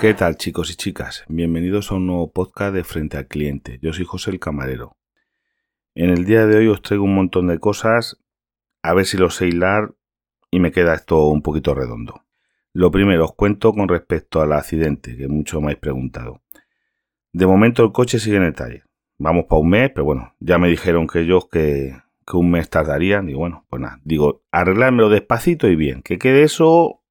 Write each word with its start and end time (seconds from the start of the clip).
¿Qué 0.00 0.12
tal 0.12 0.36
chicos 0.36 0.70
y 0.70 0.74
chicas? 0.74 1.24
Bienvenidos 1.28 1.90
a 1.90 1.94
un 1.94 2.06
nuevo 2.06 2.32
podcast 2.32 2.74
de 2.74 2.84
Frente 2.84 3.16
al 3.16 3.26
Cliente. 3.26 3.78
Yo 3.80 3.92
soy 3.92 4.04
José 4.04 4.32
el 4.32 4.40
Camarero. 4.40 4.96
En 5.94 6.10
el 6.10 6.24
día 6.24 6.46
de 6.46 6.56
hoy 6.56 6.68
os 6.68 6.82
traigo 6.82 7.04
un 7.04 7.14
montón 7.14 7.46
de 7.46 7.58
cosas, 7.58 8.18
a 8.82 8.92
ver 8.92 9.06
si 9.06 9.16
lo 9.16 9.30
sé 9.30 9.46
hilar 9.46 9.94
y 10.50 10.60
me 10.60 10.72
queda 10.72 10.94
esto 10.94 11.28
un 11.28 11.42
poquito 11.42 11.74
redondo. 11.74 12.24
Lo 12.72 12.90
primero, 12.90 13.24
os 13.24 13.34
cuento 13.34 13.72
con 13.72 13.88
respecto 13.88 14.42
al 14.42 14.52
accidente, 14.52 15.16
que 15.16 15.28
mucho 15.28 15.60
me 15.60 15.66
habéis 15.66 15.78
preguntado. 15.78 16.42
De 17.32 17.46
momento 17.46 17.84
el 17.84 17.92
coche 17.92 18.18
sigue 18.18 18.36
en 18.36 18.44
el 18.44 18.54
taller. 18.54 18.84
Vamos 19.18 19.44
para 19.48 19.60
un 19.60 19.70
mes, 19.70 19.90
pero 19.94 20.04
bueno, 20.04 20.34
ya 20.40 20.58
me 20.58 20.68
dijeron 20.68 21.06
que 21.06 21.20
ellos 21.20 21.48
que, 21.48 21.96
un 22.32 22.50
mes 22.50 22.68
tardarían. 22.68 23.28
Y 23.28 23.34
bueno, 23.34 23.64
pues 23.70 23.80
nada, 23.80 24.00
digo, 24.04 24.42
arreglármelo 24.50 25.08
despacito 25.08 25.68
y 25.68 25.76
bien. 25.76 26.02
Que 26.02 26.18
quede 26.18 26.42
eso 26.42 27.02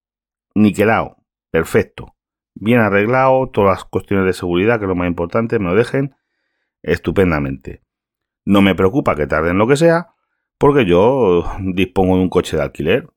niquelado, 0.53 1.17
perfecto. 1.49 2.15
Bien 2.55 2.79
arreglado, 2.79 3.49
todas 3.49 3.77
las 3.77 3.85
cuestiones 3.85 4.25
de 4.25 4.33
seguridad, 4.33 4.79
que 4.79 4.85
es 4.85 4.89
lo 4.89 4.95
más 4.95 5.07
importante, 5.07 5.59
me 5.59 5.65
lo 5.65 5.75
dejen 5.75 6.15
estupendamente. 6.81 7.81
No 8.45 8.61
me 8.61 8.75
preocupa 8.75 9.15
que 9.15 9.27
tarden 9.27 9.57
lo 9.57 9.67
que 9.67 9.77
sea, 9.77 10.13
porque 10.57 10.85
yo 10.85 11.45
dispongo 11.59 12.17
de 12.17 12.23
un 12.23 12.29
coche 12.29 12.57
de 12.57 12.63
alquiler. 12.63 13.09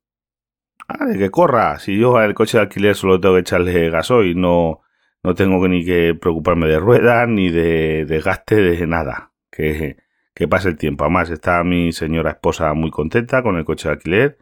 Ah, 0.89 1.07
de 1.07 1.19
que 1.19 1.31
corra. 1.31 1.79
Si 1.79 1.99
yo 1.99 2.17
al 2.17 2.35
coche 2.35 2.59
de 2.59 2.63
alquiler 2.63 2.95
solo 2.95 3.21
tengo 3.21 3.35
que 3.35 3.41
echarle 3.41 3.91
gasoil, 3.91 4.41
no, 4.41 4.81
no 5.23 5.35
tengo 5.35 5.67
ni 5.69 5.85
que 5.85 6.15
preocuparme 6.15 6.69
de 6.69 6.79
ruedas, 6.79 7.29
ni 7.29 7.51
de 7.51 8.05
desgaste, 8.07 8.57
de 8.57 8.87
nada. 8.87 9.33
Que, 9.51 9.97
que 10.35 10.49
pase 10.49 10.69
el 10.69 10.77
tiempo. 10.77 11.05
Además, 11.05 11.31
está 11.31 11.65
mi 11.65 11.93
señora 11.93 12.31
esposa 12.31 12.73
muy 12.75 12.91
contenta 12.91 13.43
con 13.43 13.57
el 13.57 13.65
coche 13.65 13.89
de 13.89 13.95
alquiler, 13.95 14.39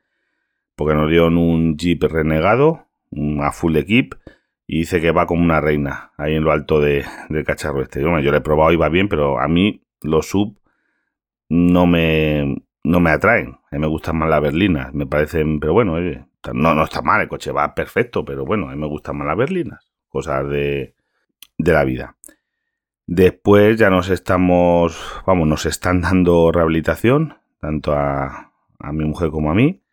porque 0.77 0.95
nos 0.95 1.09
dieron 1.09 1.39
un 1.39 1.77
Jeep 1.77 2.03
renegado, 2.03 2.89
a 3.41 3.53
full 3.53 3.77
equip, 3.77 4.15
y 4.67 4.81
dice 4.81 5.01
que 5.01 5.11
va 5.11 5.27
como 5.27 5.43
una 5.43 5.61
reina 5.61 6.13
ahí 6.17 6.35
en 6.35 6.45
lo 6.45 6.53
alto 6.53 6.81
de, 6.81 7.05
del 7.29 7.45
cacharro 7.45 7.83
este. 7.83 8.01
Yo, 8.01 8.19
yo 8.21 8.31
lo 8.31 8.37
he 8.37 8.41
probado 8.41 8.73
y 8.73 8.77
va 8.77 8.89
bien, 8.89 9.09
pero 9.09 9.39
a 9.39 9.49
mí 9.49 9.83
los 10.01 10.27
sub 10.27 10.59
no 11.49 11.87
me, 11.87 12.63
no 12.83 13.01
me 13.01 13.11
atraen. 13.11 13.59
A 13.71 13.77
mí 13.77 13.79
me 13.79 13.87
gustan 13.87 14.17
más 14.17 14.29
las 14.29 14.41
berlinas, 14.41 14.95
me 14.95 15.07
parecen, 15.07 15.61
pero 15.61 15.73
bueno, 15.73 15.97
no, 16.53 16.75
no 16.75 16.85
está 16.85 17.03
mal, 17.03 17.21
el 17.21 17.29
coche 17.29 17.53
va 17.53 17.75
perfecto, 17.75 18.25
pero 18.25 18.45
bueno, 18.45 18.69
a 18.69 18.73
mí 18.73 18.81
me 18.81 18.87
gustan 18.87 19.17
más 19.17 19.27
las 19.27 19.37
berlinas, 19.37 19.91
cosas 20.09 20.49
de, 20.49 20.95
de 21.59 21.73
la 21.73 21.85
vida. 21.85 22.17
Después 23.07 23.79
ya 23.79 23.91
nos 23.91 24.09
estamos, 24.09 25.23
vamos, 25.27 25.47
nos 25.47 25.67
están 25.67 26.01
dando 26.01 26.51
rehabilitación, 26.53 27.37
tanto 27.61 27.93
a, 27.93 28.53
a 28.79 28.93
mi 28.93 29.05
mujer 29.05 29.31
como 29.31 29.51
a 29.51 29.55
mí. 29.55 29.84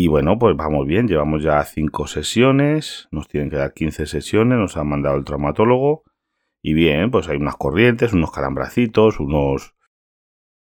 Y 0.00 0.06
bueno, 0.06 0.38
pues 0.38 0.56
vamos 0.56 0.86
bien, 0.86 1.08
llevamos 1.08 1.42
ya 1.42 1.60
cinco 1.64 2.06
sesiones, 2.06 3.08
nos 3.10 3.26
tienen 3.26 3.50
que 3.50 3.56
dar 3.56 3.74
15 3.74 4.06
sesiones, 4.06 4.56
nos 4.56 4.76
han 4.76 4.86
mandado 4.86 5.16
el 5.16 5.24
traumatólogo. 5.24 6.04
Y 6.62 6.72
bien, 6.72 7.10
pues 7.10 7.28
hay 7.28 7.36
unas 7.36 7.56
corrientes, 7.56 8.12
unos 8.12 8.30
calambracitos, 8.30 9.18
unos 9.18 9.74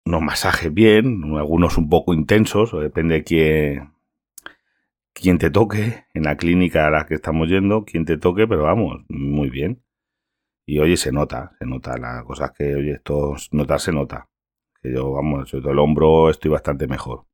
unos 0.05 0.21
masajes 0.21 0.73
bien, 0.73 1.25
algunos 1.35 1.77
un 1.77 1.89
poco 1.89 2.13
intensos, 2.13 2.71
depende 2.79 3.15
de 3.15 3.23
quién, 3.25 3.93
quién 5.11 5.39
te 5.39 5.51
toque 5.51 6.05
en 6.13 6.23
la 6.23 6.37
clínica 6.37 6.87
a 6.87 6.89
la 6.89 7.05
que 7.05 7.15
estamos 7.15 7.49
yendo, 7.49 7.83
quién 7.83 8.05
te 8.05 8.17
toque, 8.17 8.47
pero 8.47 8.63
vamos, 8.63 9.03
muy 9.09 9.49
bien. 9.49 9.83
Y 10.65 10.79
oye, 10.79 10.95
se 10.95 11.11
nota, 11.11 11.51
se 11.59 11.65
nota, 11.65 11.97
la 11.97 12.23
cosa 12.23 12.45
es 12.45 12.51
que, 12.51 12.75
oye, 12.75 12.93
esto 12.93 13.35
notar 13.51 13.81
se 13.81 13.91
nota. 13.91 14.29
Que 14.81 14.93
yo, 14.93 15.11
vamos, 15.11 15.49
sobre 15.49 15.63
todo 15.63 15.73
el 15.73 15.79
hombro 15.79 16.29
estoy 16.29 16.49
bastante 16.49 16.87
mejor. 16.87 17.25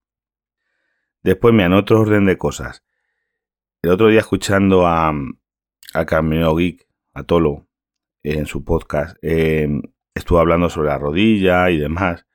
Después 1.23 1.53
me 1.53 1.67
otro 1.73 2.01
orden 2.01 2.25
de 2.25 2.37
cosas. 2.37 2.83
El 3.81 3.91
otro 3.91 4.07
día 4.07 4.19
escuchando 4.19 4.85
a, 4.85 5.13
a 5.93 6.05
Carmelo 6.05 6.55
Geek, 6.55 6.87
a 7.13 7.23
Tolo, 7.23 7.67
en 8.23 8.45
su 8.45 8.63
podcast, 8.63 9.17
eh, 9.21 9.67
estuvo 10.13 10.39
hablando 10.39 10.69
sobre 10.69 10.89
la 10.89 10.97
rodilla 10.97 11.69
y 11.69 11.77
demás 11.77 12.25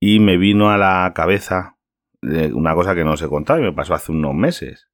y 0.00 0.20
me 0.20 0.36
vino 0.36 0.70
a 0.70 0.76
la 0.76 1.12
cabeza 1.14 1.76
una 2.20 2.74
cosa 2.74 2.94
que 2.94 3.04
no 3.04 3.12
os 3.12 3.22
he 3.22 3.28
contado 3.28 3.60
y 3.60 3.62
me 3.62 3.72
pasó 3.72 3.94
hace 3.94 4.12
unos 4.12 4.34
meses. 4.34 4.88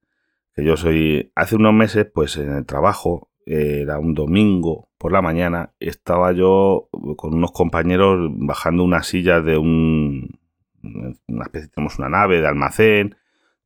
Que 0.54 0.64
yo 0.64 0.76
soy, 0.76 1.32
hace 1.34 1.56
unos 1.56 1.72
meses, 1.72 2.06
pues 2.12 2.36
en 2.36 2.52
el 2.52 2.66
trabajo, 2.66 3.30
era 3.46 3.98
un 3.98 4.14
domingo 4.14 4.88
por 4.98 5.12
la 5.12 5.22
mañana, 5.22 5.72
estaba 5.80 6.32
yo 6.32 6.88
con 7.16 7.34
unos 7.34 7.52
compañeros 7.52 8.30
bajando 8.34 8.84
unas 8.84 9.06
sillas 9.06 9.44
de 9.44 9.58
un, 9.58 10.39
una 10.82 11.44
especie, 11.44 11.68
tenemos 11.68 11.98
una 11.98 12.08
nave 12.08 12.40
de 12.40 12.46
almacén, 12.46 13.16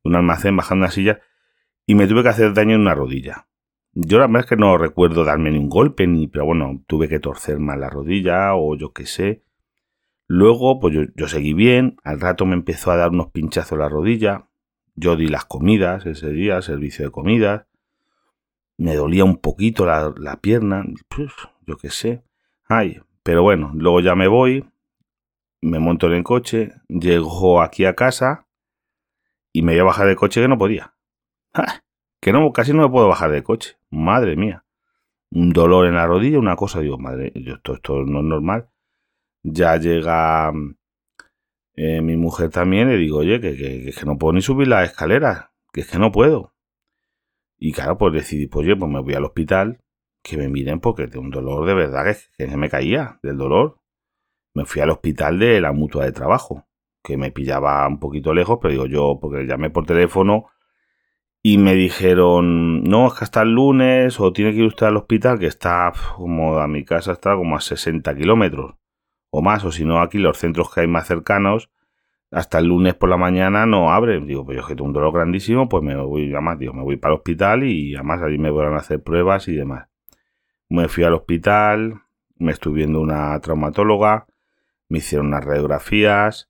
un 0.03 0.15
almacén 0.15 0.55
bajando 0.55 0.85
una 0.85 0.91
silla 0.91 1.19
y 1.85 1.95
me 1.95 2.07
tuve 2.07 2.23
que 2.23 2.29
hacer 2.29 2.53
daño 2.53 2.75
en 2.75 2.81
una 2.81 2.95
rodilla. 2.95 3.47
Yo 3.93 4.19
la 4.19 4.27
verdad 4.27 4.41
es 4.41 4.49
que 4.49 4.57
no 4.57 4.77
recuerdo 4.77 5.23
darme 5.23 5.51
ni 5.51 5.57
un 5.57 5.69
golpe, 5.69 6.05
ni, 6.05 6.27
pero 6.27 6.45
bueno, 6.45 6.83
tuve 6.85 7.07
que 7.07 7.19
torcer 7.19 7.59
mal 7.59 7.79
la 7.79 7.89
rodilla 7.89 8.53
o 8.55 8.75
yo 8.75 8.91
qué 8.91 9.05
sé. 9.05 9.43
Luego, 10.27 10.79
pues 10.79 10.95
yo, 11.15 11.27
seguí 11.27 11.53
bien, 11.53 11.97
al 12.03 12.19
rato 12.19 12.45
me 12.45 12.55
empezó 12.55 12.91
a 12.91 12.97
dar 12.97 13.11
unos 13.11 13.31
pinchazos 13.31 13.73
en 13.73 13.79
la 13.79 13.89
rodilla, 13.89 14.47
yo 14.95 15.15
di 15.15 15.27
las 15.27 15.45
comidas 15.45 16.05
ese 16.05 16.29
día, 16.31 16.61
servicio 16.61 17.05
de 17.05 17.11
comidas, 17.11 17.67
me 18.77 18.95
dolía 18.95 19.23
un 19.23 19.37
poquito 19.37 19.85
la, 19.85 20.39
pierna, 20.41 20.83
pues, 21.09 21.31
yo 21.67 21.77
qué 21.77 21.89
sé, 21.89 22.23
ay, 22.67 22.99
pero 23.23 23.43
bueno, 23.43 23.71
luego 23.75 24.01
ya 24.01 24.15
me 24.15 24.27
voy, 24.27 24.65
me 25.65 25.79
monto 25.79 26.07
en 26.07 26.13
el 26.13 26.23
coche, 26.23 26.73
llego 26.87 27.61
aquí 27.61 27.85
a 27.85 27.95
casa 27.95 28.47
y 29.51 29.61
me 29.61 29.73
voy 29.73 29.81
a 29.81 29.85
bajar 29.85 30.07
del 30.07 30.15
coche 30.15 30.41
que 30.41 30.47
no 30.47 30.57
podía. 30.57 30.95
Que 32.21 32.33
no, 32.33 32.51
casi 32.53 32.73
no 32.73 32.81
me 32.81 32.89
puedo 32.89 33.07
bajar 33.07 33.29
del 33.29 33.43
coche, 33.43 33.77
madre 33.91 34.35
mía. 34.35 34.65
Un 35.29 35.51
dolor 35.51 35.85
en 35.85 35.93
la 35.93 36.07
rodilla, 36.07 36.39
una 36.39 36.55
cosa, 36.55 36.79
digo, 36.79 36.97
madre, 36.97 37.31
esto, 37.35 37.75
esto 37.75 38.01
no 38.03 38.21
es 38.21 38.25
normal 38.25 38.69
ya 39.45 39.77
llega 39.77 40.51
eh, 41.75 42.01
mi 42.01 42.17
mujer 42.17 42.49
también, 42.49 42.89
le 42.89 42.97
digo, 42.97 43.19
oye, 43.19 43.39
que, 43.39 43.55
que, 43.55 43.91
que, 43.91 44.05
no 44.05 44.17
puedo 44.17 44.33
ni 44.33 44.41
subir 44.41 44.67
las 44.67 44.89
escaleras, 44.89 45.49
que 45.71 45.81
es 45.81 45.87
que 45.87 45.99
no 45.99 46.11
puedo. 46.11 46.53
Y 47.57 47.71
claro, 47.71 47.97
pues 47.97 48.13
decidí, 48.13 48.47
pues 48.47 48.65
oye, 48.65 48.75
pues 48.75 48.91
me 48.91 49.01
voy 49.01 49.13
al 49.13 49.25
hospital, 49.25 49.81
que 50.23 50.37
me 50.37 50.49
miren 50.49 50.79
porque 50.79 51.07
tengo 51.07 51.25
un 51.25 51.31
dolor 51.31 51.65
de 51.67 51.73
verdad 51.75 52.05
que, 52.05 52.47
que 52.47 52.57
me 52.57 52.69
caía 52.69 53.19
del 53.21 53.37
dolor. 53.37 53.79
Me 54.55 54.65
fui 54.65 54.81
al 54.81 54.89
hospital 54.89 55.37
de 55.37 55.61
la 55.61 55.71
mutua 55.71 56.05
de 56.05 56.11
trabajo, 56.11 56.65
que 57.03 57.17
me 57.17 57.31
pillaba 57.31 57.87
un 57.87 57.99
poquito 57.99 58.33
lejos, 58.33 58.57
pero 58.59 58.71
digo 58.71 58.85
yo, 58.87 59.19
porque 59.21 59.45
llamé 59.45 59.69
por 59.69 59.85
teléfono 59.85 60.47
y 61.43 61.59
me 61.59 61.75
dijeron, 61.75 62.83
no, 62.83 63.05
es 63.05 63.13
que 63.13 63.25
hasta 63.25 63.43
el 63.43 63.51
lunes 63.51 64.19
o 64.19 64.33
tiene 64.33 64.51
que 64.51 64.57
ir 64.57 64.65
usted 64.65 64.87
al 64.87 64.97
hospital, 64.97 65.37
que 65.37 65.45
está 65.45 65.93
como 66.15 66.57
a 66.57 66.67
mi 66.67 66.83
casa, 66.83 67.11
está 67.11 67.35
como 67.35 67.55
a 67.55 67.61
60 67.61 68.15
kilómetros 68.15 68.73
o 69.29 69.41
más, 69.41 69.63
o 69.65 69.71
si 69.71 69.85
no, 69.85 70.01
aquí 70.01 70.17
los 70.17 70.37
centros 70.37 70.73
que 70.73 70.81
hay 70.81 70.87
más 70.87 71.05
cercanos, 71.07 71.69
hasta 72.31 72.59
el 72.59 72.67
lunes 72.67 72.95
por 72.95 73.09
la 73.09 73.17
mañana 73.17 73.65
no 73.65 73.91
abren. 73.91 74.25
Digo, 74.27 74.45
pues 74.45 74.57
yo 74.57 74.65
que 74.65 74.75
tengo 74.75 74.87
un 74.87 74.93
dolor 74.93 75.13
grandísimo, 75.13 75.69
pues 75.69 75.83
me 75.83 75.95
voy, 75.95 76.31
además, 76.31 76.57
digo, 76.57 76.73
me 76.73 76.83
voy 76.83 76.97
para 76.97 77.13
el 77.13 77.17
hospital 77.19 77.63
y 77.63 77.95
además 77.95 78.21
allí 78.21 78.37
me 78.37 78.49
a 78.49 78.75
hacer 78.77 79.03
pruebas 79.03 79.47
y 79.47 79.55
demás. 79.55 79.87
Me 80.69 80.87
fui 80.87 81.03
al 81.03 81.13
hospital, 81.13 82.01
me 82.37 82.53
estuve 82.53 82.77
viendo 82.77 83.01
una 83.01 83.39
traumatóloga, 83.41 84.25
me 84.89 84.99
hicieron 84.99 85.27
unas 85.27 85.43
radiografías 85.43 86.49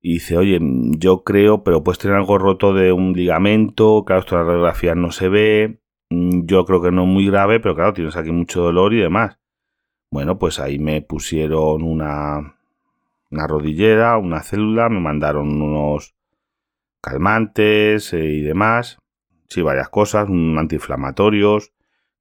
y 0.00 0.14
dice, 0.14 0.36
oye, 0.36 0.58
yo 0.98 1.24
creo, 1.24 1.62
pero 1.62 1.84
puedes 1.84 1.98
tener 1.98 2.16
algo 2.16 2.38
roto 2.38 2.72
de 2.72 2.92
un 2.92 3.12
ligamento, 3.12 4.04
claro, 4.06 4.20
esto 4.20 4.34
en 4.34 4.40
las 4.40 4.48
radiografías 4.48 4.96
no 4.96 5.12
se 5.12 5.28
ve, 5.28 5.80
mm, 6.10 6.46
yo 6.46 6.64
creo 6.64 6.82
que 6.82 6.90
no 6.90 7.02
es 7.02 7.08
muy 7.08 7.26
grave, 7.26 7.60
pero 7.60 7.74
claro, 7.74 7.92
tienes 7.92 8.16
aquí 8.16 8.30
mucho 8.30 8.62
dolor 8.62 8.94
y 8.94 9.00
demás. 9.00 9.38
Bueno, 10.10 10.38
pues 10.38 10.58
ahí 10.58 10.78
me 10.78 11.02
pusieron 11.02 11.82
una, 11.82 12.56
una 13.30 13.46
rodillera, 13.46 14.16
una 14.18 14.42
célula, 14.42 14.88
me 14.88 15.00
mandaron 15.00 15.62
unos 15.62 16.14
calmantes 17.00 18.12
eh, 18.12 18.24
y 18.24 18.40
demás. 18.42 18.98
Sí, 19.48 19.62
varias 19.62 19.88
cosas, 19.88 20.28
un 20.28 20.56
antiinflamatorios, 20.58 21.72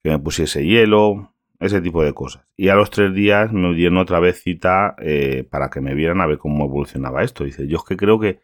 que 0.04 0.10
me 0.10 0.19
pusiese 0.19 0.66
hielo, 0.66 1.34
ese 1.59 1.81
tipo 1.81 2.03
de 2.03 2.13
cosas. 2.13 2.47
Y 2.56 2.69
a 2.69 2.75
los 2.75 2.89
tres 2.89 3.13
días 3.13 3.51
me 3.51 3.73
dieron 3.73 3.97
otra 3.97 4.19
vez 4.19 4.41
cita 4.41 4.95
eh, 5.00 5.47
para 5.50 5.69
que 5.69 5.81
me 5.81 5.94
vieran 5.94 6.21
a 6.21 6.25
ver 6.25 6.38
cómo 6.38 6.65
evolucionaba 6.65 7.23
esto. 7.23 7.44
Dice, 7.44 7.67
yo 7.67 7.77
es 7.77 7.83
que 7.83 7.97
creo 7.97 8.19
que 8.19 8.41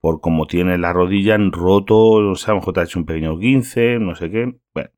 por 0.00 0.20
como 0.20 0.46
tiene 0.46 0.78
la 0.78 0.92
rodilla 0.92 1.34
en 1.34 1.52
roto, 1.52 2.20
no 2.22 2.34
sé, 2.34 2.50
a 2.50 2.54
lo 2.54 2.60
mejor 2.60 2.74
te 2.74 2.80
ha 2.80 2.84
hecho 2.84 2.98
un 2.98 3.06
pequeño 3.06 3.38
15, 3.38 3.98
no 4.00 4.16
sé 4.16 4.30
qué. 4.30 4.58
Bueno, 4.74 4.90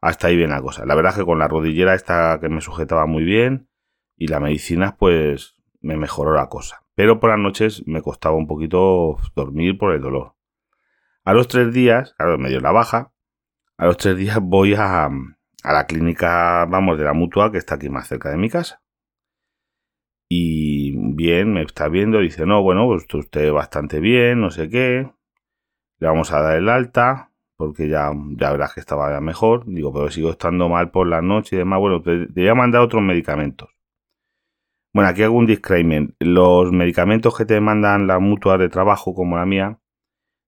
hasta 0.00 0.28
ahí 0.28 0.36
bien 0.36 0.50
la 0.50 0.62
cosa. 0.62 0.86
La 0.86 0.94
verdad 0.94 1.12
es 1.12 1.18
que 1.18 1.24
con 1.24 1.38
la 1.38 1.48
rodillera 1.48 1.94
esta 1.94 2.38
que 2.40 2.48
me 2.48 2.60
sujetaba 2.60 3.06
muy 3.06 3.24
bien 3.24 3.68
y 4.16 4.28
la 4.28 4.40
medicina 4.40 4.96
pues 4.98 5.56
me 5.80 5.96
mejoró 5.96 6.34
la 6.34 6.48
cosa. 6.48 6.84
Pero 6.94 7.20
por 7.20 7.30
las 7.30 7.38
noches 7.38 7.82
me 7.86 8.00
costaba 8.00 8.36
un 8.36 8.46
poquito 8.46 9.18
dormir 9.34 9.76
por 9.76 9.92
el 9.92 10.00
dolor. 10.00 10.34
A 11.24 11.34
los 11.34 11.48
tres 11.48 11.72
días, 11.72 12.14
claro, 12.16 12.38
me 12.38 12.48
dio 12.48 12.60
la 12.60 12.72
baja, 12.72 13.12
a 13.76 13.86
los 13.86 13.96
tres 13.96 14.16
días 14.16 14.38
voy 14.40 14.74
a, 14.74 15.10
a 15.62 15.72
la 15.72 15.86
clínica, 15.86 16.66
vamos, 16.66 16.98
de 16.98 17.04
la 17.04 17.12
mutua 17.12 17.52
que 17.52 17.58
está 17.58 17.74
aquí 17.76 17.88
más 17.88 18.08
cerca 18.08 18.30
de 18.30 18.36
mi 18.36 18.48
casa. 18.48 18.82
Y 20.28 20.92
bien, 21.14 21.52
me 21.52 21.62
está 21.62 21.88
viendo, 21.88 22.20
dice, 22.20 22.46
no, 22.46 22.62
bueno, 22.62 22.86
pues 22.86 23.04
usted 23.12 23.52
bastante 23.52 23.98
bien, 23.98 24.40
no 24.40 24.50
sé 24.50 24.70
qué. 24.70 25.10
Le 25.98 26.06
vamos 26.06 26.32
a 26.32 26.40
dar 26.40 26.56
el 26.56 26.68
alta, 26.68 27.32
porque 27.56 27.88
ya, 27.88 28.12
ya 28.36 28.52
verás 28.52 28.74
que 28.74 28.80
estaba 28.80 29.12
ya 29.12 29.20
mejor. 29.20 29.64
Digo, 29.66 29.92
pero 29.92 30.10
sigo 30.10 30.30
estando 30.30 30.68
mal 30.68 30.90
por 30.90 31.08
la 31.08 31.20
noche 31.20 31.56
y 31.56 31.58
demás. 31.58 31.80
Bueno, 31.80 32.00
te, 32.00 32.26
voy 32.26 32.48
a 32.48 32.54
mandar 32.54 32.82
otros 32.82 33.02
medicamentos. 33.02 33.70
Bueno, 34.94 35.10
aquí 35.10 35.22
hago 35.24 35.36
un 35.36 35.46
disclaimer. 35.46 36.14
Los 36.20 36.72
medicamentos 36.72 37.36
que 37.36 37.44
te 37.44 37.60
mandan 37.60 38.06
las 38.06 38.20
mutuas 38.20 38.58
de 38.60 38.68
trabajo, 38.68 39.14
como 39.14 39.36
la 39.36 39.46
mía, 39.46 39.80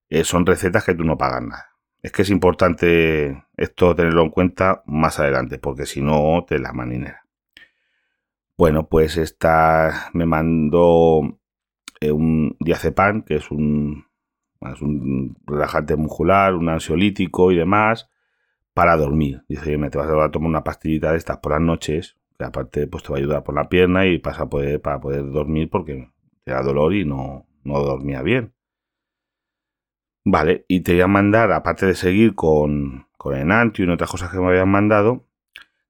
eh, 0.09 0.23
son 0.23 0.45
recetas 0.45 0.85
que 0.85 0.95
tú 0.95 1.03
no 1.03 1.17
pagas 1.17 1.41
nada. 1.41 1.72
Es 2.03 2.11
que 2.11 2.23
es 2.23 2.29
importante 2.29 3.45
esto 3.55 3.95
tenerlo 3.95 4.23
en 4.23 4.29
cuenta 4.29 4.83
más 4.85 5.21
adelante, 5.21 5.57
porque 5.57 5.85
si 5.85 6.01
no, 6.01 6.43
te 6.45 6.59
la 6.59 6.73
maninera. 6.73 7.25
Bueno, 8.57 8.89
pues 8.89 9.15
esta 9.15 10.09
me 10.13 10.25
mandó 10.25 11.39
eh, 12.01 12.11
un 12.11 12.57
diazepam, 12.59 13.23
que 13.23 13.35
es 13.35 13.49
un, 13.51 14.05
un 14.59 15.37
relajante 15.47 15.95
muscular, 15.95 16.55
un 16.55 16.67
ansiolítico 16.67 17.53
y 17.53 17.55
demás, 17.55 18.09
para 18.73 18.97
dormir. 18.97 19.43
Dice, 19.47 19.69
oye, 19.69 19.77
me 19.77 19.89
te 19.89 19.97
vas 19.97 20.09
a 20.09 20.29
tomar 20.29 20.49
una 20.49 20.63
pastillita 20.65 21.13
de 21.13 21.17
estas 21.17 21.37
por 21.37 21.53
las 21.53 21.61
noches, 21.61 22.17
que 22.37 22.43
aparte 22.43 22.85
pues 22.87 23.03
te 23.03 23.13
va 23.13 23.17
a 23.17 23.19
ayudar 23.19 23.43
por 23.43 23.55
la 23.55 23.69
pierna 23.69 24.05
y 24.07 24.19
pasa 24.19 24.49
para 24.49 24.99
poder 24.99 25.31
dormir 25.31 25.69
porque 25.69 26.11
te 26.43 26.51
da 26.51 26.61
dolor 26.61 26.93
y 26.93 27.05
no, 27.05 27.47
no 27.63 27.79
dormía 27.79 28.21
bien. 28.21 28.53
Vale, 30.25 30.65
y 30.67 30.81
te 30.81 30.93
voy 30.93 31.01
a 31.01 31.07
mandar, 31.07 31.51
aparte 31.51 31.85
de 31.85 31.95
seguir 31.95 32.33
con, 32.33 33.07
con 33.17 33.35
Enantio 33.35 33.85
y 33.85 33.89
otras 33.89 34.09
cosas 34.09 34.31
que 34.31 34.39
me 34.39 34.47
habían 34.47 34.69
mandado, 34.69 35.27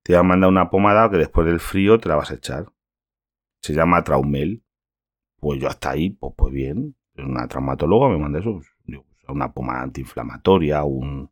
te 0.01 0.13
voy 0.13 0.19
a 0.19 0.23
mandar 0.23 0.49
una 0.49 0.69
pomada 0.69 1.09
que 1.09 1.17
después 1.17 1.45
del 1.45 1.59
frío 1.59 1.99
te 1.99 2.09
la 2.09 2.15
vas 2.15 2.31
a 2.31 2.35
echar. 2.35 2.71
Se 3.61 3.73
llama 3.73 4.03
Traumel. 4.03 4.63
Pues 5.39 5.59
yo 5.61 5.67
hasta 5.67 5.91
ahí, 5.91 6.09
pues, 6.11 6.33
pues 6.35 6.53
bien. 6.53 6.95
Una 7.17 7.47
traumatóloga 7.47 8.09
me 8.09 8.17
manda 8.17 8.39
eso. 8.39 8.53
Pues, 8.55 9.01
una 9.27 9.53
pomada 9.53 9.83
antiinflamatoria, 9.83 10.83
un, 10.83 11.31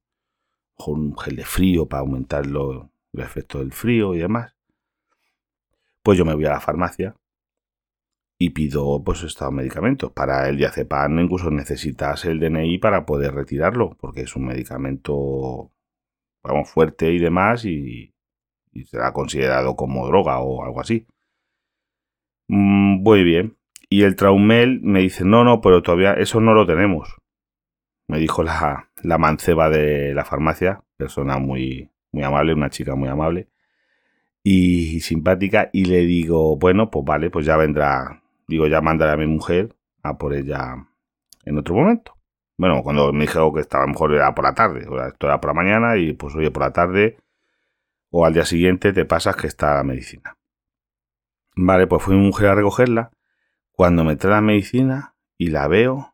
un 0.78 1.18
gel 1.18 1.36
de 1.36 1.46
frío 1.46 1.88
para 1.88 2.02
aumentar 2.02 2.46
el 2.46 3.20
efecto 3.20 3.60
del 3.60 3.74
frío 3.74 4.14
y 4.14 4.20
demás. 4.20 4.56
Pues 6.04 6.18
yo 6.18 6.26
me 6.26 6.34
voy 6.34 6.46
a 6.46 6.52
la 6.52 6.62
farmacia 6.62 7.16
y 8.44 8.50
pido 8.50 9.04
pues 9.04 9.22
estos 9.22 9.52
medicamentos. 9.52 10.12
Para 10.14 10.50
el 10.50 10.58
diazepam 10.58 11.20
incluso 11.20 11.52
necesitas 11.52 12.26
el 12.26 12.40
DNI 12.40 12.80
para 12.80 13.06
poder 13.06 13.36
retirarlo, 13.36 13.96
porque 14.00 14.22
es 14.22 14.36
un 14.36 14.46
medicamento 14.46 15.72
vamos, 16.44 16.68
fuerte 16.68 17.12
y 17.12 17.20
demás 17.20 17.66
y, 17.66 18.16
será 18.86 19.14
considerado 19.14 19.76
como 19.76 20.08
droga 20.08 20.40
o 20.40 20.64
algo 20.64 20.82
así. 20.82 21.06
Mm, 22.48 23.04
muy 23.04 23.24
bien. 23.24 23.58
Y 23.90 24.04
el 24.04 24.16
Traumel 24.16 24.80
me 24.82 25.02
dice, 25.02 25.24
no, 25.24 25.44
no, 25.44 25.62
pero 25.62 25.84
todavía 25.84 26.14
eso 26.14 26.42
no 26.42 26.56
lo 26.56 26.66
tenemos. 26.66 27.18
Me 28.08 28.18
dijo 28.18 28.42
la, 28.42 28.90
la 29.04 29.20
manceba 29.20 29.70
de 29.70 30.16
la 30.16 30.26
farmacia, 30.26 30.84
persona 30.98 31.38
muy, 31.38 31.92
muy 32.12 32.24
amable, 32.24 32.56
una 32.56 32.72
chica 32.72 32.96
muy 32.96 33.10
amable 33.10 33.50
y 34.44 35.02
simpática. 35.02 35.70
Y 35.74 35.86
le 35.86 36.00
digo, 36.06 36.58
bueno, 36.58 36.90
pues 36.90 37.06
vale, 37.06 37.30
pues 37.30 37.46
ya 37.46 37.56
vendrá 37.58 38.21
digo, 38.52 38.68
ya 38.68 38.82
mandaré 38.82 39.14
a 39.14 39.18
mi 39.18 39.28
mujer 39.28 39.76
a 40.04 40.18
por 40.18 40.34
ella 40.34 40.88
en 41.46 41.58
otro 41.58 41.76
momento. 41.76 42.18
Bueno, 42.58 42.84
cuando 42.84 43.12
me 43.12 43.22
dijo 43.22 43.54
que 43.54 43.62
estaba 43.62 43.88
mejor 43.88 44.14
era 44.14 44.36
por 44.36 44.46
la 44.46 44.54
tarde, 44.54 44.82
esto 44.82 45.28
era 45.28 45.42
por 45.42 45.50
la 45.50 45.54
mañana 45.54 45.98
y 45.98 46.14
pues 46.14 46.36
oye, 46.36 46.52
por 46.52 46.64
la 46.64 46.72
tarde 46.72 47.18
o 48.10 48.26
al 48.26 48.34
día 48.34 48.46
siguiente 48.46 48.94
te 48.94 49.06
pasas 49.06 49.36
que 49.36 49.48
está 49.48 49.76
la 49.76 49.84
medicina. 49.84 50.38
Vale, 51.56 51.88
pues 51.88 52.04
fui 52.04 52.16
mi 52.16 52.26
mujer 52.26 52.50
a 52.50 52.56
recogerla. 52.56 53.12
Cuando 53.72 54.04
me 54.04 54.16
trae 54.16 54.34
la 54.34 54.42
medicina 54.42 55.16
y 55.38 55.48
la 55.50 55.68
veo, 55.68 56.14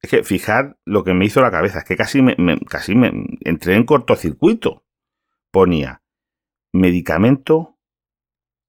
es 0.00 0.10
que 0.10 0.22
fijar 0.22 0.78
lo 0.84 1.04
que 1.04 1.14
me 1.14 1.24
hizo 1.24 1.40
la 1.40 1.50
cabeza, 1.50 1.80
es 1.80 1.84
que 1.84 1.96
casi 1.96 2.22
me, 2.22 2.36
casi 2.68 2.94
me 2.94 3.12
entré 3.40 3.74
en 3.74 3.84
cortocircuito. 3.84 4.84
Ponía 5.50 6.02
medicamento 6.72 7.76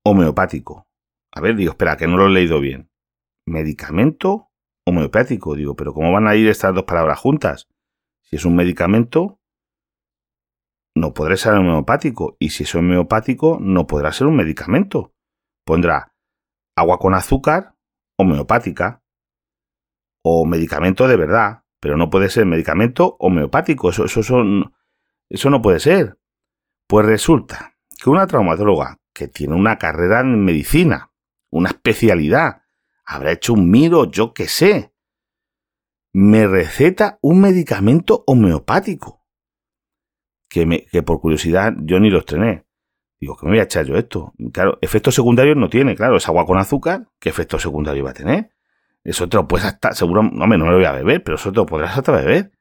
homeopático. 0.03 0.86
A 1.37 1.39
ver, 1.39 1.55
digo, 1.55 1.73
espera, 1.73 1.97
que 1.97 2.07
no 2.07 2.17
lo 2.17 2.25
he 2.25 2.31
leído 2.31 2.59
bien. 2.59 2.89
¿Medicamento 3.45 4.49
homeopático? 4.87 5.55
Digo, 5.55 5.75
pero 5.75 5.93
¿cómo 5.93 6.11
van 6.11 6.27
a 6.27 6.35
ir 6.35 6.47
estas 6.47 6.73
dos 6.73 6.85
palabras 6.85 7.19
juntas? 7.19 7.67
Si 8.23 8.37
es 8.37 8.45
un 8.45 8.55
medicamento, 8.55 9.39
no 10.95 11.13
podrá 11.13 11.37
ser 11.37 11.53
homeopático. 11.53 12.37
Y 12.39 12.49
si 12.49 12.63
es 12.63 12.73
homeopático, 12.73 13.59
no 13.61 13.85
podrá 13.85 14.11
ser 14.13 14.25
un 14.25 14.35
medicamento. 14.35 15.13
Pondrá 15.63 16.15
agua 16.75 16.97
con 16.97 17.13
azúcar 17.13 17.75
homeopática 18.17 19.03
o 20.23 20.43
medicamento 20.47 21.07
de 21.07 21.17
verdad, 21.17 21.65
pero 21.79 21.97
no 21.97 22.09
puede 22.09 22.29
ser 22.29 22.47
medicamento 22.47 23.15
homeopático. 23.19 23.91
Eso, 23.91 24.05
eso, 24.05 24.21
eso, 24.21 24.43
eso 25.29 25.49
no 25.51 25.61
puede 25.61 25.79
ser. 25.79 26.17
Pues 26.87 27.05
resulta 27.05 27.77
que 28.01 28.09
una 28.09 28.25
traumatóloga 28.25 28.97
que 29.13 29.27
tiene 29.27 29.53
una 29.53 29.77
carrera 29.77 30.21
en 30.21 30.43
medicina, 30.43 31.06
una 31.49 31.69
especialidad, 31.69 32.63
habrá 33.05 33.31
hecho 33.31 33.53
un 33.53 33.69
miro, 33.69 34.09
yo 34.09 34.33
qué 34.33 34.47
sé. 34.47 34.93
Me 36.13 36.47
receta 36.47 37.19
un 37.21 37.41
medicamento 37.41 38.23
homeopático. 38.25 39.25
Que, 40.49 40.65
me, 40.65 40.85
que 40.85 41.03
por 41.03 41.19
curiosidad 41.19 41.73
yo 41.77 41.99
ni 41.99 42.09
lo 42.09 42.19
estrené. 42.19 42.65
Digo, 43.19 43.35
¿qué 43.35 43.45
me 43.45 43.53
voy 43.53 43.59
a 43.59 43.63
echar 43.63 43.85
yo 43.85 43.97
esto? 43.97 44.33
Claro, 44.53 44.77
efectos 44.81 45.15
secundarios 45.15 45.57
no 45.57 45.69
tiene, 45.69 45.95
claro, 45.95 46.17
es 46.17 46.27
agua 46.27 46.45
con 46.45 46.57
azúcar, 46.57 47.07
¿qué 47.19 47.29
efecto 47.29 47.57
secundario 47.57 48.03
va 48.03 48.11
a 48.11 48.13
tener? 48.13 48.51
Eso 49.03 49.27
te 49.27 49.37
lo 49.37 49.47
puedes 49.47 49.65
hasta, 49.65 49.93
seguro, 49.93 50.23
no, 50.23 50.45
no 50.45 50.71
lo 50.71 50.75
voy 50.75 50.85
a 50.85 50.91
beber, 50.91 51.23
pero 51.23 51.35
eso 51.35 51.51
te 51.51 51.55
lo 51.55 51.65
podrás 51.65 51.97
hasta 51.97 52.11
beber. 52.11 52.51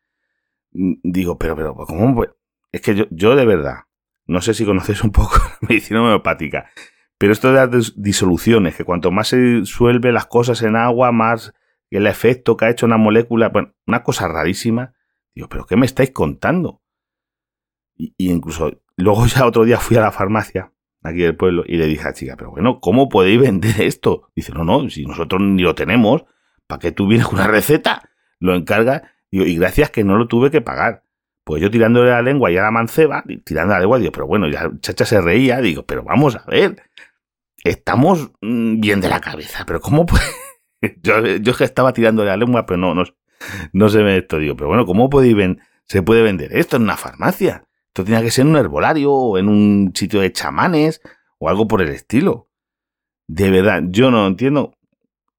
Mm, 0.72 0.94
digo, 1.02 1.38
pero, 1.38 1.56
pero, 1.56 1.74
¿cómo? 1.74 2.24
Es 2.72 2.80
que 2.80 2.94
yo, 2.94 3.04
yo 3.10 3.36
de 3.36 3.44
verdad, 3.44 3.80
no 4.26 4.40
sé 4.40 4.54
si 4.54 4.64
conocéis 4.64 5.04
un 5.04 5.12
poco 5.12 5.36
la 5.60 5.68
medicina 5.68 6.00
homeopática. 6.00 6.70
Pero 7.18 7.32
esto 7.32 7.52
de 7.52 7.54
las 7.54 7.94
disoluciones, 7.96 8.76
que 8.76 8.84
cuanto 8.84 9.10
más 9.10 9.28
se 9.28 9.38
disuelve 9.38 10.12
las 10.12 10.26
cosas 10.26 10.62
en 10.62 10.76
agua, 10.76 11.12
más 11.12 11.54
el 11.90 12.06
efecto 12.06 12.56
que 12.56 12.66
ha 12.66 12.70
hecho 12.70 12.86
una 12.86 12.98
molécula, 12.98 13.48
bueno, 13.48 13.74
una 13.86 14.02
cosa 14.02 14.28
rarísima. 14.28 14.94
Digo, 15.34 15.48
¿pero 15.48 15.66
qué 15.66 15.76
me 15.76 15.86
estáis 15.86 16.10
contando? 16.10 16.82
Y, 17.94 18.14
incluso 18.18 18.80
luego 18.96 19.26
ya 19.26 19.46
otro 19.46 19.64
día 19.64 19.78
fui 19.78 19.96
a 19.96 20.02
la 20.02 20.12
farmacia 20.12 20.72
aquí 21.02 21.18
del 21.18 21.36
pueblo 21.36 21.62
y 21.66 21.76
le 21.76 21.86
dije 21.86 22.02
a 22.02 22.06
la 22.06 22.12
chica, 22.14 22.36
pero 22.36 22.50
bueno, 22.50 22.80
¿cómo 22.80 23.08
podéis 23.08 23.40
vender 23.40 23.80
esto? 23.80 24.30
Dice, 24.34 24.52
no, 24.52 24.64
no, 24.64 24.88
si 24.90 25.06
nosotros 25.06 25.40
ni 25.40 25.62
lo 25.62 25.74
tenemos, 25.74 26.24
¿para 26.66 26.80
qué 26.80 26.92
tú 26.92 27.06
vienes 27.06 27.26
con 27.26 27.36
una 27.36 27.46
receta? 27.46 28.10
Lo 28.40 28.54
encarga, 28.54 29.12
y 29.30 29.56
gracias 29.56 29.90
que 29.90 30.04
no 30.04 30.16
lo 30.16 30.26
tuve 30.26 30.50
que 30.50 30.60
pagar. 30.60 31.04
Pues 31.44 31.62
yo 31.62 31.70
tirándole 31.70 32.10
la 32.10 32.22
lengua 32.22 32.50
y 32.50 32.56
a 32.56 32.62
la 32.62 32.72
manceba, 32.72 33.22
tirando 33.44 33.74
la 33.74 33.80
lengua, 33.80 33.98
digo, 33.98 34.10
pero 34.10 34.26
bueno, 34.26 34.48
ya 34.48 34.68
chacha 34.80 35.04
se 35.04 35.20
reía, 35.20 35.60
digo, 35.60 35.86
pero 35.86 36.02
vamos 36.02 36.34
a 36.34 36.44
ver, 36.50 36.85
estamos 37.68 38.30
mm, 38.40 38.80
bien 38.80 39.00
de 39.00 39.08
la 39.08 39.20
cabeza, 39.20 39.64
pero 39.66 39.80
¿cómo 39.80 40.06
puede? 40.06 40.24
yo, 41.02 41.24
yo 41.24 41.54
que 41.54 41.64
estaba 41.64 41.92
tirándole 41.92 42.30
la 42.30 42.36
lengua, 42.36 42.66
pero 42.66 42.78
no, 42.78 42.94
no, 42.94 43.04
no 43.72 43.88
se 43.88 44.02
ve 44.02 44.18
esto, 44.18 44.38
digo, 44.38 44.56
pero 44.56 44.68
bueno, 44.68 44.86
¿cómo 44.86 45.10
puede 45.10 45.56
se 45.84 46.02
puede 46.02 46.22
vender 46.22 46.56
esto 46.56 46.76
en 46.76 46.82
una 46.82 46.96
farmacia? 46.96 47.64
Esto 47.88 48.04
tenía 48.04 48.22
que 48.22 48.30
ser 48.30 48.44
en 48.44 48.50
un 48.50 48.56
herbolario 48.56 49.12
o 49.12 49.38
en 49.38 49.48
un 49.48 49.92
sitio 49.94 50.20
de 50.20 50.32
chamanes 50.32 51.00
o 51.38 51.48
algo 51.48 51.66
por 51.66 51.80
el 51.80 51.88
estilo. 51.88 52.50
De 53.26 53.50
verdad, 53.50 53.82
yo 53.88 54.10
no 54.10 54.26
entiendo. 54.26 54.74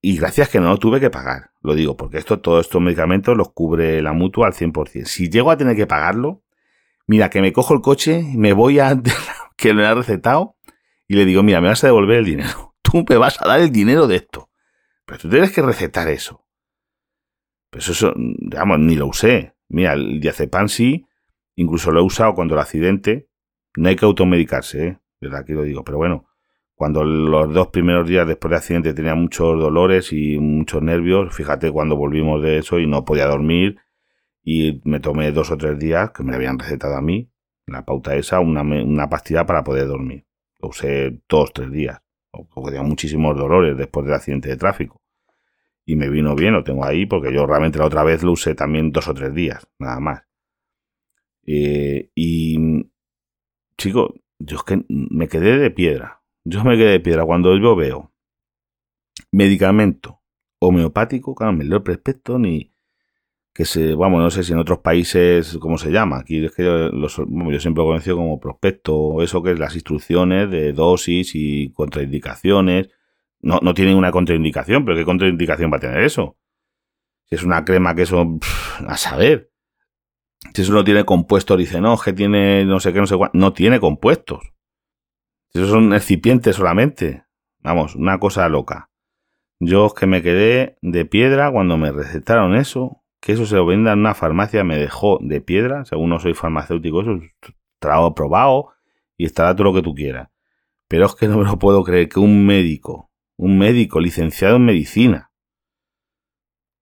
Y 0.02 0.18
gracias 0.18 0.50
que 0.50 0.60
no 0.60 0.70
lo 0.70 0.78
tuve 0.78 1.00
que 1.00 1.10
pagar. 1.10 1.52
Lo 1.62 1.76
digo, 1.76 1.98
porque 1.98 2.18
esto, 2.18 2.40
todos 2.40 2.66
estos 2.66 2.82
medicamentos 2.82 3.38
los 3.38 3.52
cubre 3.52 4.02
la 4.02 4.14
mutua 4.14 4.48
al 4.48 4.54
100%. 4.54 5.06
Si 5.06 5.30
llego 5.30 5.52
a 5.52 5.58
tener 5.58 5.76
que 5.76 5.88
pagarlo, 5.88 6.44
mira, 7.06 7.30
que 7.30 7.42
me 7.42 7.54
cojo 7.54 7.74
el 7.74 7.82
coche, 7.82 8.24
me 8.36 8.54
voy 8.54 8.80
a 8.80 9.00
que 9.58 9.74
lo 9.74 9.86
ha 9.86 9.94
recetado 9.94 10.57
y 11.08 11.16
le 11.16 11.26
digo, 11.26 11.44
mira, 11.44 11.62
me 11.62 11.70
vas 11.70 11.84
a 11.84 11.88
devolver 11.88 12.20
el 12.20 12.26
dinero. 12.26 12.76
Tú 12.82 13.06
me 13.08 13.18
vas 13.18 13.42
a 13.42 13.48
dar 13.48 13.60
el 13.60 13.72
dinero 13.72 14.08
de 14.08 14.18
esto. 14.18 14.50
Pero 15.06 15.20
tú 15.20 15.30
tienes 15.30 15.54
que 15.54 15.62
recetar 15.62 16.10
eso. 16.10 16.46
Pues 17.70 17.88
eso, 17.88 18.14
digamos, 18.16 18.80
ni 18.80 18.96
lo 18.96 19.08
usé. 19.08 19.56
Mira, 19.70 19.94
el 19.94 20.20
diazepam 20.20 20.68
sí, 20.68 21.06
incluso 21.56 21.92
lo 21.92 22.02
he 22.02 22.04
usado 22.04 22.34
cuando 22.34 22.56
el 22.56 22.60
accidente. 22.60 23.30
No 23.76 23.90
hay 23.90 23.96
que 23.96 24.06
automedicarse, 24.06 24.88
¿eh? 24.88 25.00
Verdad 25.22 25.46
que 25.46 25.54
lo 25.54 25.64
digo. 25.64 25.84
Pero 25.84 25.98
bueno, 25.98 26.28
cuando 26.76 27.04
los 27.04 27.54
dos 27.54 27.70
primeros 27.70 28.08
días 28.08 28.28
después 28.28 28.52
del 28.52 28.58
accidente 28.58 28.94
tenía 28.94 29.16
muchos 29.16 29.60
dolores 29.60 30.14
y 30.14 30.38
muchos 30.40 30.82
nervios, 30.84 31.34
fíjate 31.34 31.72
cuando 31.72 31.96
volvimos 31.96 32.42
de 32.44 32.60
eso 32.60 32.78
y 32.78 32.86
no 32.86 33.04
podía 33.04 33.26
dormir 33.26 33.80
y 34.44 34.82
me 34.86 35.00
tomé 35.00 35.32
dos 35.32 35.50
o 35.52 35.58
tres 35.58 35.80
días, 35.80 36.12
que 36.12 36.24
me 36.24 36.36
habían 36.36 36.60
recetado 36.60 36.96
a 36.96 37.02
mí, 37.02 37.32
la 37.66 37.84
pauta 37.84 38.16
esa, 38.16 38.40
una, 38.40 38.62
una 38.62 39.10
pastilla 39.10 39.46
para 39.46 39.64
poder 39.64 39.88
dormir. 39.88 40.27
Lo 40.60 40.70
usé 40.70 41.22
dos, 41.30 41.54
tres 41.54 41.72
días, 41.72 42.00
porque 42.32 42.72
tenía 42.72 42.84
muchísimos 42.84 43.38
dolores 43.38 43.78
después 43.78 44.06
del 44.06 44.16
accidente 44.16 44.50
de 44.50 44.58
tráfico. 44.58 45.02
Y 45.86 45.96
me 45.96 46.10
vino 46.10 46.36
bien, 46.36 46.54
lo 46.54 46.64
tengo 46.64 46.84
ahí, 46.84 47.06
porque 47.06 47.34
yo 47.34 47.46
realmente 47.46 47.80
la 47.80 47.86
otra 47.86 48.04
vez 48.04 48.24
lo 48.24 48.34
usé 48.34 48.56
también 48.56 48.92
dos 48.92 49.08
o 49.08 49.14
tres 49.14 49.34
días, 49.34 49.68
nada 49.80 50.00
más. 50.00 50.24
Eh, 51.46 52.12
y, 52.14 52.90
chico, 53.78 54.14
yo 54.40 54.58
es 54.58 54.64
que 54.64 54.84
me 54.90 55.28
quedé 55.28 55.58
de 55.58 55.72
piedra. 55.72 56.22
Yo 56.44 56.64
me 56.64 56.78
quedé 56.78 56.92
de 56.92 57.00
piedra 57.00 57.26
cuando 57.26 57.58
yo 57.58 57.76
veo 57.76 58.14
medicamento 59.32 60.22
homeopático, 60.60 61.36
claro, 61.36 61.54
me 61.54 61.64
leo 61.64 61.78
el 61.78 61.84
prospecto 61.84 62.40
ni 62.40 62.74
que 63.58 63.66
se, 63.66 63.96
vamos, 63.96 64.22
no 64.22 64.30
sé 64.30 64.44
si 64.44 64.54
en 64.54 64.60
otros 64.60 64.82
países, 64.82 65.58
¿cómo 65.60 65.80
se 65.80 65.90
llama? 65.90 66.20
Aquí 66.20 66.46
es 66.46 66.52
que 66.52 66.64
yo, 66.64 66.92
yo 66.92 67.60
siempre 67.60 67.82
lo 67.82 67.88
conocido 67.88 68.16
como 68.16 68.40
prospecto, 68.40 69.24
eso 69.24 69.42
que 69.42 69.54
es 69.54 69.58
las 69.58 69.74
instrucciones 69.74 70.52
de 70.52 70.74
dosis 70.74 71.32
y 71.34 71.72
contraindicaciones. 71.72 72.90
No, 73.42 73.58
no 73.64 73.74
tienen 73.74 73.96
una 73.98 74.12
contraindicación, 74.12 74.86
pero 74.86 74.96
¿qué 74.96 75.04
contraindicación 75.04 75.72
va 75.74 75.78
a 75.78 75.80
tener 75.80 76.04
eso? 76.04 76.38
Si 77.26 77.34
es 77.34 77.42
una 77.42 77.66
crema 77.66 77.96
que 77.96 78.04
eso, 78.04 78.38
a 78.88 78.96
saber. 78.96 79.52
Si 80.54 80.62
eso 80.62 80.72
no 80.72 80.84
tiene 80.84 81.04
compuestos, 81.04 81.58
dice, 81.58 81.82
no, 81.82 81.98
que 81.98 82.14
tiene 82.14 82.64
no 82.64 82.80
sé 82.80 82.94
qué, 82.94 83.00
no 83.00 83.08
sé 83.08 83.18
cuál. 83.18 83.32
No 83.34 83.54
tiene 83.54 83.80
compuestos. 83.80 84.54
Si 85.50 85.58
eso 85.58 85.68
son 85.68 85.96
excipientes 85.96 86.58
solamente. 86.58 87.24
Vamos, 87.62 87.96
una 87.96 88.20
cosa 88.20 88.48
loca. 88.50 88.92
Yo 89.60 89.88
es 89.88 89.94
que 89.96 90.06
me 90.06 90.22
quedé 90.22 90.78
de 90.84 91.06
piedra 91.06 91.52
cuando 91.52 91.80
me 91.80 91.92
recetaron 91.92 92.56
eso, 92.56 93.02
que 93.28 93.34
eso 93.34 93.46
se 93.46 93.58
lo 93.58 93.66
venda 93.66 93.92
en 93.92 94.00
una 94.00 94.14
farmacia 94.14 94.64
me 94.64 94.78
dejó 94.78 95.20
de 95.22 95.42
piedra, 95.42 95.84
según 95.84 96.12
no 96.12 96.18
soy 96.18 96.34
farmacéutico, 96.34 97.02
eso 97.02 97.20
trabajo 97.78 98.16
probado 98.16 98.70
y 99.18 99.26
estará 99.26 99.54
todo 99.54 99.66
lo 99.66 99.74
que 99.74 99.82
tú 99.82 99.94
quieras. 99.94 100.30
Pero 100.88 101.08
es 101.08 101.16
que 101.16 101.28
no 101.28 101.38
me 101.38 101.44
lo 101.44 101.60
puedo 101.60 101.84
creer 101.84 102.08
que 102.08 102.22
un 102.22 102.46
médico, 102.46 103.12
un 103.36 103.58
médico 103.58 104.00
licenciado 104.00 104.56
en 104.56 104.64
medicina, 104.64 105.34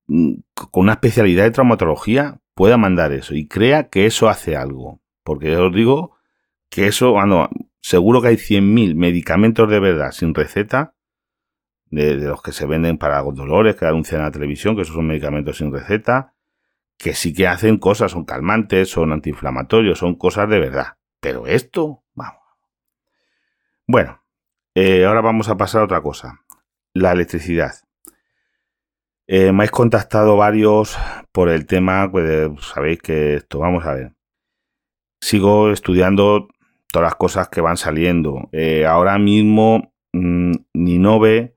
mm, 0.05 0.33
con 0.53 0.83
una 0.83 0.93
especialidad 0.93 1.45
de 1.45 1.49
traumatología, 1.49 2.39
pueda 2.53 2.77
mandar 2.77 3.11
eso 3.11 3.33
y 3.33 3.47
crea 3.47 3.89
que 3.89 4.05
eso 4.05 4.29
hace 4.29 4.55
algo. 4.55 5.01
Porque 5.23 5.51
yo 5.51 5.65
os 5.65 5.75
digo 5.75 6.15
que 6.69 6.85
eso, 6.85 7.13
cuando 7.13 7.49
seguro 7.81 8.21
que 8.21 8.27
hay 8.27 8.37
100.000 8.37 8.93
medicamentos 8.93 9.67
de 9.67 9.79
verdad 9.79 10.11
sin 10.11 10.35
receta 10.35 10.93
de, 11.89 12.17
los 12.17 12.43
que 12.43 12.51
se 12.51 12.67
venden 12.67 12.99
para 12.99 13.23
dolores, 13.23 13.75
que 13.75 13.87
anuncian 13.87 14.21
en 14.21 14.25
la 14.25 14.31
televisión, 14.31 14.75
que 14.75 14.83
esos 14.83 14.93
son 14.93 15.07
medicamentos 15.07 15.57
sin 15.57 15.73
receta, 15.73 16.34
que 16.97 17.13
sí 17.13 17.33
que 17.33 17.47
hacen 17.47 17.77
cosas, 17.77 18.11
son 18.11 18.25
calmantes, 18.25 18.89
son 18.89 19.11
antiinflamatorios, 19.11 19.99
son 19.99 20.15
cosas 20.15 20.49
de 20.49 20.59
verdad. 20.59 20.97
Pero 21.19 21.47
esto, 21.47 22.03
vamos. 22.13 22.41
Bueno, 23.87 24.23
eh, 24.73 25.05
ahora 25.05 25.21
vamos 25.21 25.49
a 25.49 25.57
pasar 25.57 25.81
a 25.81 25.85
otra 25.85 26.01
cosa. 26.01 26.41
La 26.93 27.11
electricidad. 27.11 27.73
Eh, 29.27 29.51
me 29.51 29.59
habéis 29.59 29.71
contactado 29.71 30.37
varios 30.37 30.97
por 31.31 31.49
el 31.49 31.65
tema, 31.65 32.11
pues 32.11 32.49
sabéis 32.61 33.01
que 33.01 33.35
esto, 33.35 33.59
vamos 33.59 33.85
a 33.85 33.93
ver. 33.93 34.13
Sigo 35.19 35.71
estudiando 35.71 36.47
todas 36.91 37.07
las 37.07 37.15
cosas 37.15 37.49
que 37.49 37.61
van 37.61 37.77
saliendo. 37.77 38.49
Eh, 38.51 38.85
ahora 38.85 39.17
mismo 39.17 39.93
mmm, 40.13 40.51
Ninove 40.73 41.54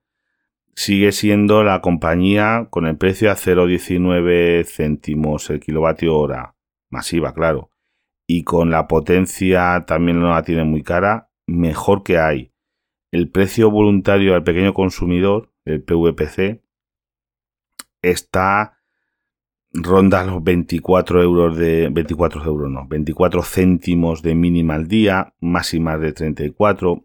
sigue 0.78 1.10
siendo 1.10 1.64
la 1.64 1.80
compañía 1.80 2.68
con 2.70 2.86
el 2.86 2.96
precio 2.96 3.32
a 3.32 3.34
0,19 3.34 4.64
céntimos 4.64 5.50
el 5.50 5.58
kilovatio 5.58 6.16
hora, 6.16 6.54
masiva, 6.88 7.34
claro, 7.34 7.72
y 8.28 8.44
con 8.44 8.70
la 8.70 8.86
potencia 8.86 9.84
también 9.88 10.20
no 10.20 10.30
la 10.30 10.44
tiene 10.44 10.62
muy 10.62 10.84
cara, 10.84 11.32
mejor 11.48 12.04
que 12.04 12.18
hay. 12.18 12.52
El 13.10 13.28
precio 13.28 13.72
voluntario 13.72 14.36
al 14.36 14.44
pequeño 14.44 14.72
consumidor, 14.72 15.52
el 15.64 15.82
PVPC, 15.82 16.62
está 18.00 18.78
ronda 19.72 20.24
los 20.24 20.44
24 20.44 21.24
euros 21.24 21.56
de 21.56 21.88
24 21.90 22.44
euros 22.44 22.70
no 22.70 22.86
24 22.88 23.42
céntimos 23.42 24.22
de 24.22 24.34
mínima 24.34 24.76
al 24.76 24.88
día 24.88 25.34
máximas 25.40 26.00
de 26.00 26.12
34 26.14 27.04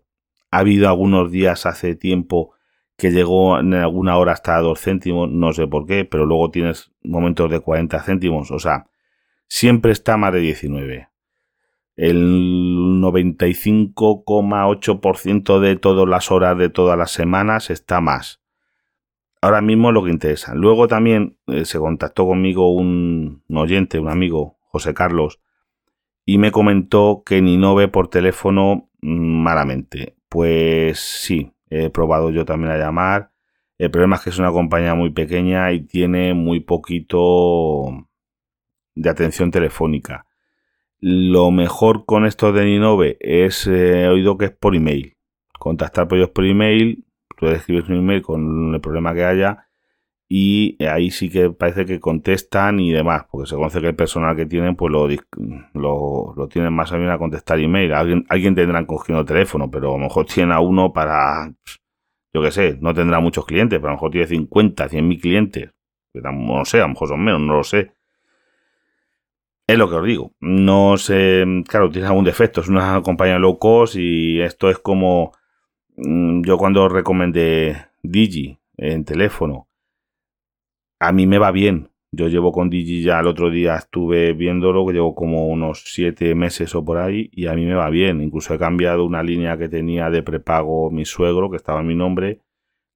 ha 0.52 0.58
habido 0.60 0.88
algunos 0.88 1.30
días 1.30 1.66
hace 1.66 1.96
tiempo 1.96 2.54
que 2.98 3.12
llegó 3.12 3.60
en 3.60 3.74
alguna 3.74 4.18
hora 4.18 4.34
hasta 4.34 4.60
2 4.60 4.80
céntimos, 4.80 5.30
no 5.30 5.54
sé 5.54 5.68
por 5.68 5.86
qué, 5.86 6.06
pero 6.06 6.26
luego 6.26 6.52
tienes 6.52 6.92
momentos 7.04 7.50
de 7.50 7.60
40 7.60 8.00
céntimos, 8.02 8.52
o 8.52 8.60
sea, 8.60 8.88
siempre 9.48 9.92
está 9.92 10.16
más 10.18 10.34
de 10.34 10.40
19. 10.40 11.10
El 11.96 13.00
95,8% 13.02 15.60
de 15.60 15.76
todas 15.76 16.08
las 16.08 16.32
horas 16.32 16.58
de 16.58 16.70
todas 16.70 16.98
las 16.98 17.12
semanas 17.12 17.70
está 17.70 18.02
más. 18.02 18.42
Ahora 19.42 19.62
mismo 19.62 19.90
es 19.90 19.94
lo 19.94 20.04
que 20.04 20.10
interesa. 20.10 20.56
Luego 20.56 20.88
también 20.88 21.38
eh, 21.48 21.66
se 21.66 21.78
contactó 21.78 22.26
conmigo 22.26 22.74
un, 22.74 23.44
un, 23.48 23.58
oyente, 23.58 24.00
un 24.00 24.10
amigo, 24.10 24.58
José 24.70 24.96
Carlos, 24.96 25.40
y 26.26 26.38
me 26.38 26.52
comentó 26.52 27.24
que 27.26 27.42
ni 27.42 27.58
no 27.58 27.76
ve 27.76 27.90
por 27.90 28.08
teléfono 28.08 28.90
mm, 29.02 29.44
malamente. 29.44 30.16
Pues 30.30 31.00
sí, 31.00 31.53
he 31.74 31.90
probado 31.90 32.30
yo 32.32 32.46
también 32.46 32.72
a 32.72 32.78
llamar. 32.78 33.32
El 33.78 33.92
problema 33.92 34.18
es 34.18 34.24
que 34.24 34.30
es 34.30 34.40
una 34.40 34.52
compañía 34.52 34.96
muy 34.96 35.12
pequeña 35.12 35.72
y 35.72 35.82
tiene 35.82 36.34
muy 36.34 36.60
poquito 36.60 38.08
de 38.96 39.10
atención 39.10 39.52
telefónica. 39.52 40.26
Lo 41.00 41.52
mejor 41.52 42.06
con 42.06 42.26
esto 42.26 42.54
de 42.54 42.66
Ninove 42.66 43.18
es, 43.20 43.68
eh, 43.68 44.04
he 44.04 44.08
oído 44.08 44.38
que 44.38 44.46
es 44.46 44.52
por 44.52 44.76
email. 44.76 45.18
Contactar 45.60 46.08
por 46.08 46.18
ellos 46.18 46.30
por 46.30 46.46
email, 46.46 47.06
puedes 47.38 47.60
escribir 47.60 47.86
un 47.90 47.98
email 47.98 48.22
con 48.22 48.74
el 48.74 48.82
problema 48.82 49.14
que 49.14 49.26
haya 49.26 49.68
y 50.36 50.84
ahí 50.84 51.12
sí 51.12 51.30
que 51.30 51.52
parece 51.52 51.86
que 51.86 52.00
contestan 52.00 52.80
y 52.80 52.92
demás, 52.92 53.26
porque 53.30 53.48
se 53.48 53.56
conoce 53.56 53.80
que 53.82 53.90
el 53.90 53.96
personal 53.96 54.36
que 54.36 54.48
tienen 54.48 54.76
pues 54.76 54.92
lo, 54.92 55.08
lo, 55.76 56.48
tienen 56.48 56.74
más 56.74 56.92
a 56.92 56.98
bien 56.98 57.12
a 57.12 57.20
contestar 57.20 57.60
email. 57.60 57.94
Alguien, 57.94 58.26
alguien 58.30 58.56
tendrán 58.56 58.88
cogiendo 58.88 59.22
el 59.22 59.28
teléfono, 59.28 59.70
pero 59.70 59.90
a 59.94 59.98
lo 60.00 60.06
mejor 60.06 60.26
tiene 60.26 60.56
a 60.56 60.60
uno 60.60 60.92
para, 60.92 61.54
yo 62.34 62.42
qué 62.42 62.50
sé, 62.50 62.80
no 62.82 62.96
tendrá 62.96 63.20
muchos 63.20 63.46
clientes, 63.46 63.78
pero 63.78 63.90
a 63.90 63.92
lo 63.92 63.98
mejor 63.98 64.10
tiene 64.10 64.26
50, 64.26 64.90
100 64.90 65.08
mil 65.08 65.22
clientes. 65.22 65.70
No 66.16 66.66
sé, 66.66 66.80
a 66.80 66.82
lo 66.82 66.90
mejor 66.90 67.10
son 67.10 67.24
menos, 67.24 67.42
no 67.42 67.58
lo 67.58 67.64
sé. 67.64 67.92
Es 69.68 69.78
lo 69.78 69.88
que 69.88 69.98
os 69.98 70.04
digo. 70.04 70.32
No 70.40 70.98
sé, 70.98 71.46
claro, 71.68 71.92
tiene 71.92 72.08
algún 72.08 72.26
defecto, 72.26 72.62
es 72.62 72.70
una 72.70 73.04
compañía 73.04 73.38
low 73.38 73.60
cost 73.60 73.98
y 73.98 74.42
esto 74.42 74.72
es 74.72 74.80
como 74.80 75.32
mm, 75.96 76.42
yo 76.42 76.58
cuando 76.58 76.90
recomendé 76.90 77.86
Digi 78.02 78.58
en 78.78 79.06
teléfono 79.06 79.68
a 81.04 81.12
mí 81.12 81.28
me 81.28 81.38
va 81.38 81.52
bien. 81.52 81.90
Yo 82.12 82.28
llevo 82.28 82.52
con 82.52 82.70
Digi 82.70 83.02
ya 83.04 83.20
el 83.20 83.28
otro 83.28 83.50
día 83.50 83.76
estuve 83.76 84.34
viéndolo, 84.34 84.86
que 84.86 84.94
llevo 84.94 85.16
como 85.16 85.48
unos 85.48 85.84
siete 85.86 86.34
meses 86.36 86.76
o 86.76 86.86
por 86.86 86.98
ahí, 86.98 87.30
y 87.34 87.48
a 87.48 87.54
mí 87.54 87.66
me 87.66 87.74
va 87.74 87.90
bien. 87.90 88.22
Incluso 88.22 88.54
he 88.54 88.60
cambiado 88.60 89.04
una 89.04 89.24
línea 89.24 89.58
que 89.58 89.68
tenía 89.68 90.10
de 90.10 90.24
prepago 90.24 90.92
mi 90.92 91.06
suegro, 91.06 91.50
que 91.50 91.58
estaba 91.58 91.82
en 91.82 91.88
mi 91.88 91.96
nombre, 91.96 92.40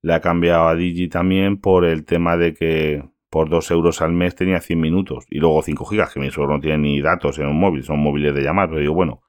la 0.01 0.17
he 0.17 0.21
cambiado 0.21 0.67
a 0.67 0.75
Digi 0.75 1.09
también 1.09 1.57
por 1.57 1.83
el 1.83 2.05
tema 2.05 2.37
de 2.37 2.53
que 2.53 3.03
por 3.29 3.49
dos 3.49 3.71
euros 3.71 4.01
al 4.01 4.13
mes 4.13 4.35
tenía 4.35 4.61
100 4.61 4.79
minutos 4.79 5.25
y 5.29 5.39
luego 5.39 5.61
5 5.61 5.85
gigas, 5.85 6.13
que 6.13 6.19
mi 6.19 6.31
suegro 6.31 6.53
no 6.55 6.61
tiene 6.61 6.77
ni 6.77 7.01
datos 7.01 7.39
en 7.39 7.47
un 7.47 7.59
móvil, 7.59 7.83
son 7.83 7.99
móviles 7.99 8.33
de 8.33 8.41
llamar, 8.41 8.69
pero 8.69 8.79
digo, 8.79 8.93
bueno, 8.93 9.21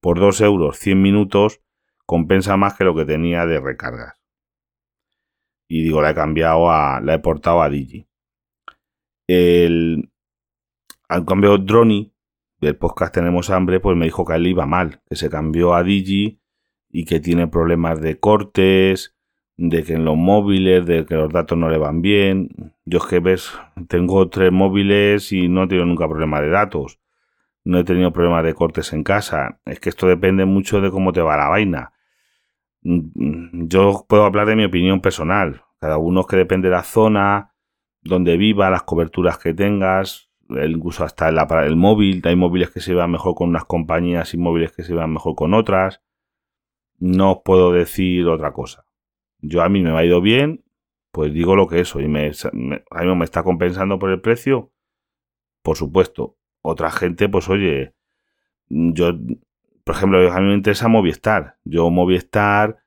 por 0.00 0.20
dos 0.20 0.40
euros 0.40 0.78
100 0.78 1.00
minutos 1.00 1.60
compensa 2.04 2.56
más 2.56 2.76
que 2.76 2.84
lo 2.84 2.94
que 2.94 3.06
tenía 3.06 3.46
de 3.46 3.60
recargas. 3.60 4.20
Y 5.68 5.82
digo, 5.82 6.02
la 6.02 6.10
he 6.10 6.14
cambiado 6.14 6.70
a, 6.70 7.00
la 7.00 7.14
he 7.14 7.18
portado 7.18 7.62
a 7.62 7.70
Digi. 7.70 8.05
El, 9.26 10.10
al 11.08 11.24
cambio, 11.24 11.58
Droni, 11.58 12.12
del 12.60 12.76
podcast 12.76 13.14
Tenemos 13.14 13.50
Hambre, 13.50 13.80
pues 13.80 13.96
me 13.96 14.06
dijo 14.06 14.24
que 14.24 14.34
él 14.34 14.46
iba 14.46 14.66
mal, 14.66 15.02
que 15.08 15.16
se 15.16 15.30
cambió 15.30 15.74
a 15.74 15.82
Digi 15.82 16.40
y 16.90 17.04
que 17.04 17.20
tiene 17.20 17.48
problemas 17.48 18.00
de 18.00 18.18
cortes, 18.18 19.16
de 19.56 19.82
que 19.84 19.94
en 19.94 20.04
los 20.04 20.16
móviles, 20.16 20.86
de 20.86 21.06
que 21.06 21.14
los 21.14 21.32
datos 21.32 21.56
no 21.56 21.68
le 21.68 21.78
van 21.78 22.02
bien. 22.02 22.74
Yo 22.84 22.98
es 22.98 23.06
que 23.06 23.20
ves, 23.20 23.52
tengo 23.88 24.28
tres 24.28 24.52
móviles 24.52 25.32
y 25.32 25.48
no 25.48 25.64
he 25.64 25.68
tenido 25.68 25.86
nunca 25.86 26.08
problema 26.08 26.40
de 26.40 26.50
datos. 26.50 27.00
No 27.64 27.78
he 27.78 27.84
tenido 27.84 28.12
problemas 28.12 28.44
de 28.44 28.54
cortes 28.54 28.92
en 28.92 29.02
casa. 29.02 29.60
Es 29.64 29.80
que 29.80 29.88
esto 29.88 30.06
depende 30.06 30.44
mucho 30.44 30.80
de 30.80 30.90
cómo 30.90 31.12
te 31.12 31.20
va 31.20 31.36
la 31.36 31.48
vaina. 31.48 31.92
Yo 32.82 34.06
puedo 34.08 34.24
hablar 34.24 34.46
de 34.46 34.56
mi 34.56 34.64
opinión 34.64 35.00
personal. 35.00 35.62
Cada 35.80 35.98
uno 35.98 36.20
es 36.20 36.26
que 36.26 36.36
depende 36.36 36.68
de 36.68 36.76
la 36.76 36.84
zona, 36.84 37.54
donde 38.08 38.36
viva, 38.36 38.70
las 38.70 38.82
coberturas 38.82 39.38
que 39.38 39.54
tengas, 39.54 40.26
incluso 40.48 41.04
hasta 41.04 41.28
el, 41.28 41.76
móvil. 41.76 42.22
Hay 42.24 42.36
móviles 42.36 42.70
que 42.70 42.80
se 42.80 42.94
van 42.94 43.10
mejor 43.10 43.34
con 43.34 43.48
unas 43.48 43.64
compañías 43.64 44.34
y 44.34 44.38
móviles 44.38 44.72
que 44.72 44.82
se 44.82 44.94
van 44.94 45.12
mejor 45.12 45.34
con 45.34 45.54
otras. 45.54 46.02
No 46.98 47.32
os 47.32 47.38
puedo 47.44 47.72
decir 47.72 48.26
otra 48.26 48.52
cosa. 48.52 48.86
Yo 49.40 49.62
a 49.62 49.68
mí 49.68 49.82
me 49.82 49.90
ha 49.90 50.04
ido 50.04 50.20
bien, 50.20 50.64
pues 51.10 51.32
digo 51.32 51.56
lo 51.56 51.68
que 51.68 51.80
es. 51.80 51.94
Y 51.94 52.08
me, 52.08 52.30
a 52.90 53.02
mí 53.02 53.16
me 53.16 53.24
está 53.24 53.42
compensando 53.42 53.98
por 53.98 54.10
el 54.10 54.20
precio. 54.20 54.72
Por 55.62 55.76
supuesto. 55.76 56.36
Otra 56.62 56.90
gente, 56.90 57.28
pues 57.28 57.48
oye, 57.48 57.94
yo, 58.68 59.12
por 59.84 59.94
ejemplo, 59.94 60.32
a 60.32 60.40
mí 60.40 60.48
me 60.48 60.54
interesa 60.54 60.88
Movistar. 60.88 61.58
Yo 61.64 61.90
Movistar 61.90 62.78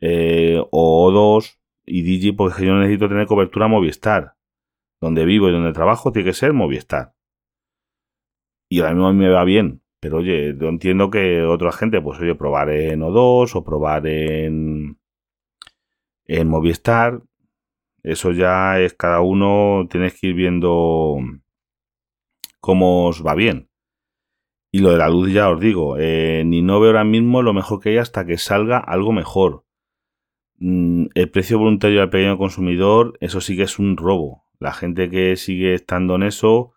eh, 0.00 0.62
o 0.70 1.10
O2 1.10 1.58
y 1.86 2.02
Digi, 2.02 2.32
porque 2.32 2.64
yo 2.66 2.74
necesito 2.74 3.08
tener 3.08 3.26
cobertura 3.26 3.66
Movistar 3.66 4.34
donde 5.04 5.24
vivo 5.24 5.48
y 5.48 5.52
donde 5.52 5.72
trabajo 5.72 6.12
tiene 6.12 6.30
que 6.30 6.34
ser 6.34 6.52
Movistar. 6.52 7.14
Y 8.68 8.80
ahora 8.80 8.92
mismo 8.92 9.08
a 9.08 9.12
mí 9.12 9.18
me 9.18 9.28
va 9.28 9.44
bien. 9.44 9.82
Pero 10.00 10.18
oye, 10.18 10.54
yo 10.58 10.68
entiendo 10.68 11.10
que 11.10 11.42
otra 11.42 11.72
gente, 11.72 12.00
pues 12.00 12.18
oye, 12.20 12.34
probar 12.34 12.70
en 12.70 13.00
O2 13.00 13.54
o 13.54 13.64
probar 13.64 14.06
en, 14.06 14.98
en 16.26 16.48
Movistar. 16.48 17.22
Eso 18.02 18.32
ya 18.32 18.80
es 18.80 18.94
cada 18.94 19.20
uno, 19.20 19.86
tienes 19.88 20.18
que 20.18 20.28
ir 20.28 20.34
viendo 20.34 21.16
cómo 22.60 23.06
os 23.06 23.24
va 23.24 23.34
bien. 23.34 23.70
Y 24.70 24.80
lo 24.80 24.90
de 24.90 24.98
la 24.98 25.08
luz 25.08 25.32
ya 25.32 25.50
os 25.50 25.60
digo, 25.60 25.96
eh, 25.98 26.42
ni 26.44 26.60
no 26.60 26.80
veo 26.80 26.90
ahora 26.90 27.04
mismo 27.04 27.42
lo 27.42 27.54
mejor 27.54 27.80
que 27.80 27.90
hay 27.90 27.98
hasta 27.98 28.26
que 28.26 28.38
salga 28.38 28.78
algo 28.78 29.12
mejor. 29.12 29.64
Mm, 30.58 31.06
el 31.14 31.30
precio 31.30 31.58
voluntario 31.58 32.02
al 32.02 32.10
pequeño 32.10 32.36
consumidor, 32.38 33.16
eso 33.20 33.40
sí 33.40 33.56
que 33.56 33.62
es 33.62 33.78
un 33.78 33.96
robo. 33.96 34.43
La 34.58 34.72
gente 34.72 35.10
que 35.10 35.36
sigue 35.36 35.74
estando 35.74 36.14
en 36.16 36.22
eso 36.24 36.72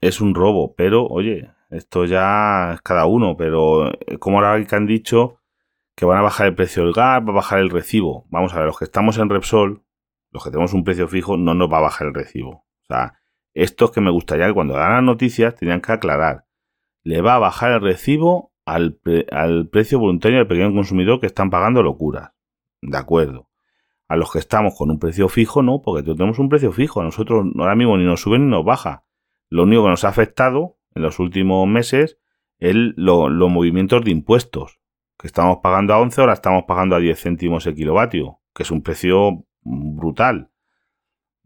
es 0.00 0.20
un 0.20 0.34
robo, 0.34 0.74
pero 0.74 1.06
oye, 1.06 1.50
esto 1.70 2.04
ya 2.04 2.74
es 2.74 2.82
cada 2.82 3.06
uno, 3.06 3.36
pero 3.36 3.92
eh, 3.92 4.18
como 4.18 4.38
ahora 4.38 4.64
que 4.64 4.76
han 4.76 4.86
dicho 4.86 5.38
que 5.94 6.04
van 6.04 6.18
a 6.18 6.22
bajar 6.22 6.48
el 6.48 6.54
precio 6.54 6.84
del 6.84 6.92
gas, 6.92 7.22
va 7.22 7.30
a 7.30 7.36
bajar 7.36 7.60
el 7.60 7.70
recibo. 7.70 8.26
Vamos 8.30 8.52
a 8.54 8.58
ver, 8.58 8.66
los 8.66 8.78
que 8.78 8.84
estamos 8.84 9.18
en 9.18 9.30
Repsol, 9.30 9.82
los 10.30 10.42
que 10.42 10.50
tenemos 10.50 10.72
un 10.72 10.84
precio 10.84 11.08
fijo, 11.08 11.36
no 11.36 11.54
nos 11.54 11.72
va 11.72 11.78
a 11.78 11.82
bajar 11.82 12.08
el 12.08 12.14
recibo. 12.14 12.50
O 12.50 12.86
sea, 12.88 13.14
esto 13.54 13.86
es 13.86 13.90
que 13.90 14.00
me 14.00 14.10
gustaría 14.10 14.46
que 14.46 14.54
cuando 14.54 14.74
dan 14.74 14.92
las 14.92 15.02
noticias 15.02 15.54
tenían 15.54 15.80
que 15.80 15.92
aclarar. 15.92 16.46
Le 17.04 17.20
va 17.20 17.36
a 17.36 17.38
bajar 17.38 17.72
el 17.72 17.80
recibo 17.82 18.52
al, 18.64 18.98
al 19.30 19.68
precio 19.68 19.98
voluntario 19.98 20.38
del 20.38 20.46
pequeño 20.46 20.72
consumidor 20.72 21.20
que 21.20 21.26
están 21.26 21.50
pagando 21.50 21.82
locuras. 21.82 22.32
De 22.80 22.96
acuerdo. 22.96 23.48
A 24.12 24.16
los 24.16 24.30
que 24.30 24.40
estamos 24.40 24.74
con 24.76 24.90
un 24.90 24.98
precio 24.98 25.26
fijo, 25.30 25.62
no, 25.62 25.80
porque 25.80 26.02
tenemos 26.02 26.38
un 26.38 26.50
precio 26.50 26.70
fijo. 26.70 27.00
A 27.00 27.04
nosotros 27.04 27.46
ahora 27.58 27.74
mismo 27.74 27.96
ni 27.96 28.04
nos 28.04 28.20
sube 28.20 28.38
ni 28.38 28.44
nos 28.44 28.62
baja. 28.62 29.06
Lo 29.48 29.62
único 29.62 29.84
que 29.84 29.88
nos 29.88 30.04
ha 30.04 30.08
afectado 30.08 30.76
en 30.94 31.00
los 31.00 31.18
últimos 31.18 31.66
meses 31.66 32.18
es 32.58 32.74
los 32.76 33.50
movimientos 33.50 34.04
de 34.04 34.10
impuestos. 34.10 34.80
Que 35.18 35.28
estamos 35.28 35.60
pagando 35.62 35.94
a 35.94 35.98
11, 35.98 36.20
ahora 36.20 36.34
estamos 36.34 36.64
pagando 36.68 36.94
a 36.94 36.98
10 36.98 37.18
céntimos 37.22 37.66
el 37.66 37.74
kilovatio, 37.74 38.40
que 38.52 38.64
es 38.64 38.70
un 38.70 38.82
precio 38.82 39.46
brutal. 39.62 40.50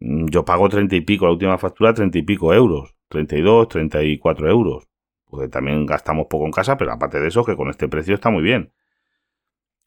Yo 0.00 0.44
pago 0.44 0.68
30 0.68 0.96
y 0.96 1.02
pico, 1.02 1.26
la 1.26 1.32
última 1.34 1.58
factura 1.58 1.94
30 1.94 2.18
y 2.18 2.22
pico 2.22 2.52
euros, 2.52 2.96
32, 3.10 3.68
34 3.68 4.50
euros. 4.50 4.88
Porque 5.24 5.46
también 5.46 5.86
gastamos 5.86 6.26
poco 6.28 6.46
en 6.46 6.50
casa, 6.50 6.76
pero 6.76 6.90
aparte 6.90 7.20
de 7.20 7.28
eso, 7.28 7.44
que 7.44 7.54
con 7.54 7.70
este 7.70 7.86
precio 7.86 8.16
está 8.16 8.28
muy 8.30 8.42
bien 8.42 8.72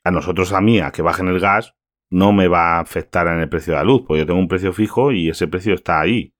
a 0.03 0.11
nosotros, 0.11 0.53
a 0.53 0.61
mí, 0.61 0.79
a 0.79 0.91
que 0.91 1.01
bajen 1.01 1.27
el 1.27 1.39
gas, 1.39 1.75
no 2.09 2.33
me 2.33 2.47
va 2.47 2.77
a 2.77 2.79
afectar 2.79 3.27
en 3.27 3.39
el 3.39 3.49
precio 3.49 3.73
de 3.73 3.79
la 3.79 3.83
luz, 3.83 4.03
porque 4.07 4.19
yo 4.19 4.25
tengo 4.25 4.39
un 4.39 4.47
precio 4.47 4.73
fijo 4.73 5.11
y 5.11 5.29
ese 5.29 5.47
precio 5.47 5.73
está 5.73 5.99
ahí. 5.99 6.33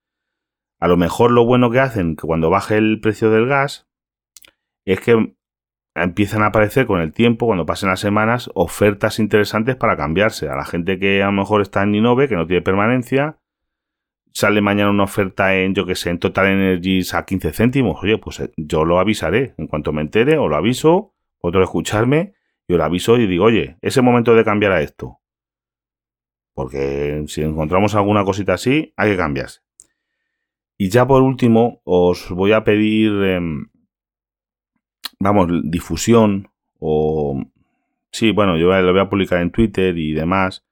A 0.80 0.88
lo 0.88 0.98
mejor 0.98 1.32
lo 1.32 1.46
bueno 1.46 1.70
que 1.70 1.80
hacen 1.80 2.16
que 2.16 2.26
cuando 2.26 2.50
baje 2.50 2.78
el 2.78 3.00
precio 3.02 3.30
del 3.30 3.48
gas 3.48 3.88
es 4.86 5.00
que 5.02 5.36
empiezan 5.94 6.42
a 6.44 6.48
aparecer 6.48 6.86
con 6.86 7.02
el 7.02 7.12
tiempo, 7.12 7.46
cuando 7.46 7.66
pasen 7.66 7.90
las 7.90 8.00
semanas, 8.00 8.50
ofertas 8.54 9.20
interesantes 9.20 9.76
para 9.76 9.98
cambiarse. 9.98 10.50
A 10.50 10.56
la 10.56 10.66
gente 10.66 10.98
que 10.98 11.22
a 11.22 11.28
lo 11.28 11.34
mejor 11.34 11.62
está 11.62 11.84
en 11.84 11.92
Ninove, 11.92 12.30
que 12.30 12.36
no 12.36 12.48
tiene 12.48 12.62
permanencia, 12.62 13.38
sale 14.32 14.62
mañana 14.62 14.92
una 14.92 15.04
oferta 15.04 15.56
en, 15.56 15.76
yo 15.76 15.86
que 15.86 15.96
sé, 15.96 16.10
en 16.12 16.20
Total 16.20 16.48
Energies 16.48 17.14
a 17.14 17.26
15 17.26 17.52
céntimos. 17.52 18.02
Oye, 18.02 18.18
pues 18.18 18.40
eh, 18.40 18.52
yo 18.56 18.86
lo 18.86 19.00
avisaré. 19.00 19.54
En 19.58 19.68
cuanto 19.68 19.92
me 19.92 20.02
entere, 20.02 20.38
o 20.38 20.48
lo 20.48 20.56
aviso, 20.56 21.14
otro 21.42 21.62
escucharme 21.62 22.34
yo 22.70 22.78
le 22.78 22.84
aviso 22.84 23.18
y 23.18 23.26
digo, 23.26 23.46
oye, 23.46 23.78
ese 23.82 24.04
momento 24.04 24.36
de 24.36 24.46
cambiar 24.46 24.72
a 24.72 24.82
esto. 24.82 25.19
Porque 26.60 27.24
si 27.28 27.42
encontramos 27.42 27.96
alguna 27.96 28.26
cosita 28.26 28.56
así, 28.56 28.94
hay 28.98 29.12
que 29.12 29.16
cambiarse. 29.16 29.62
Y 30.78 30.90
ya 30.90 31.08
por 31.08 31.22
último, 31.22 31.82
os 31.86 32.30
voy 32.32 32.52
a 32.52 32.66
pedir, 32.66 33.14
em, 33.24 33.70
vamos, 35.22 35.48
difusión 35.64 36.52
o... 36.78 37.42
Sí, 38.12 38.34
bueno, 38.34 38.58
yo 38.58 38.74
lo 38.82 38.92
voy 38.92 39.00
a 39.00 39.10
publicar 39.10 39.42
en 39.42 39.52
Twitter 39.52 39.98
y 39.98 40.12
demás. 40.12 40.68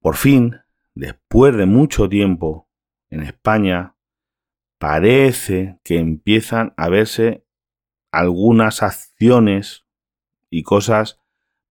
Por 0.00 0.14
fin, 0.14 0.54
después 0.94 1.56
de 1.56 1.66
mucho 1.66 2.08
tiempo, 2.08 2.68
en 3.08 3.22
España, 3.22 3.96
parece 4.78 5.80
que 5.82 5.98
empiezan 5.98 6.74
a 6.76 6.88
verse 6.90 7.44
algunas 8.12 8.84
acciones 8.84 9.84
y 10.48 10.62
cosas 10.62 11.20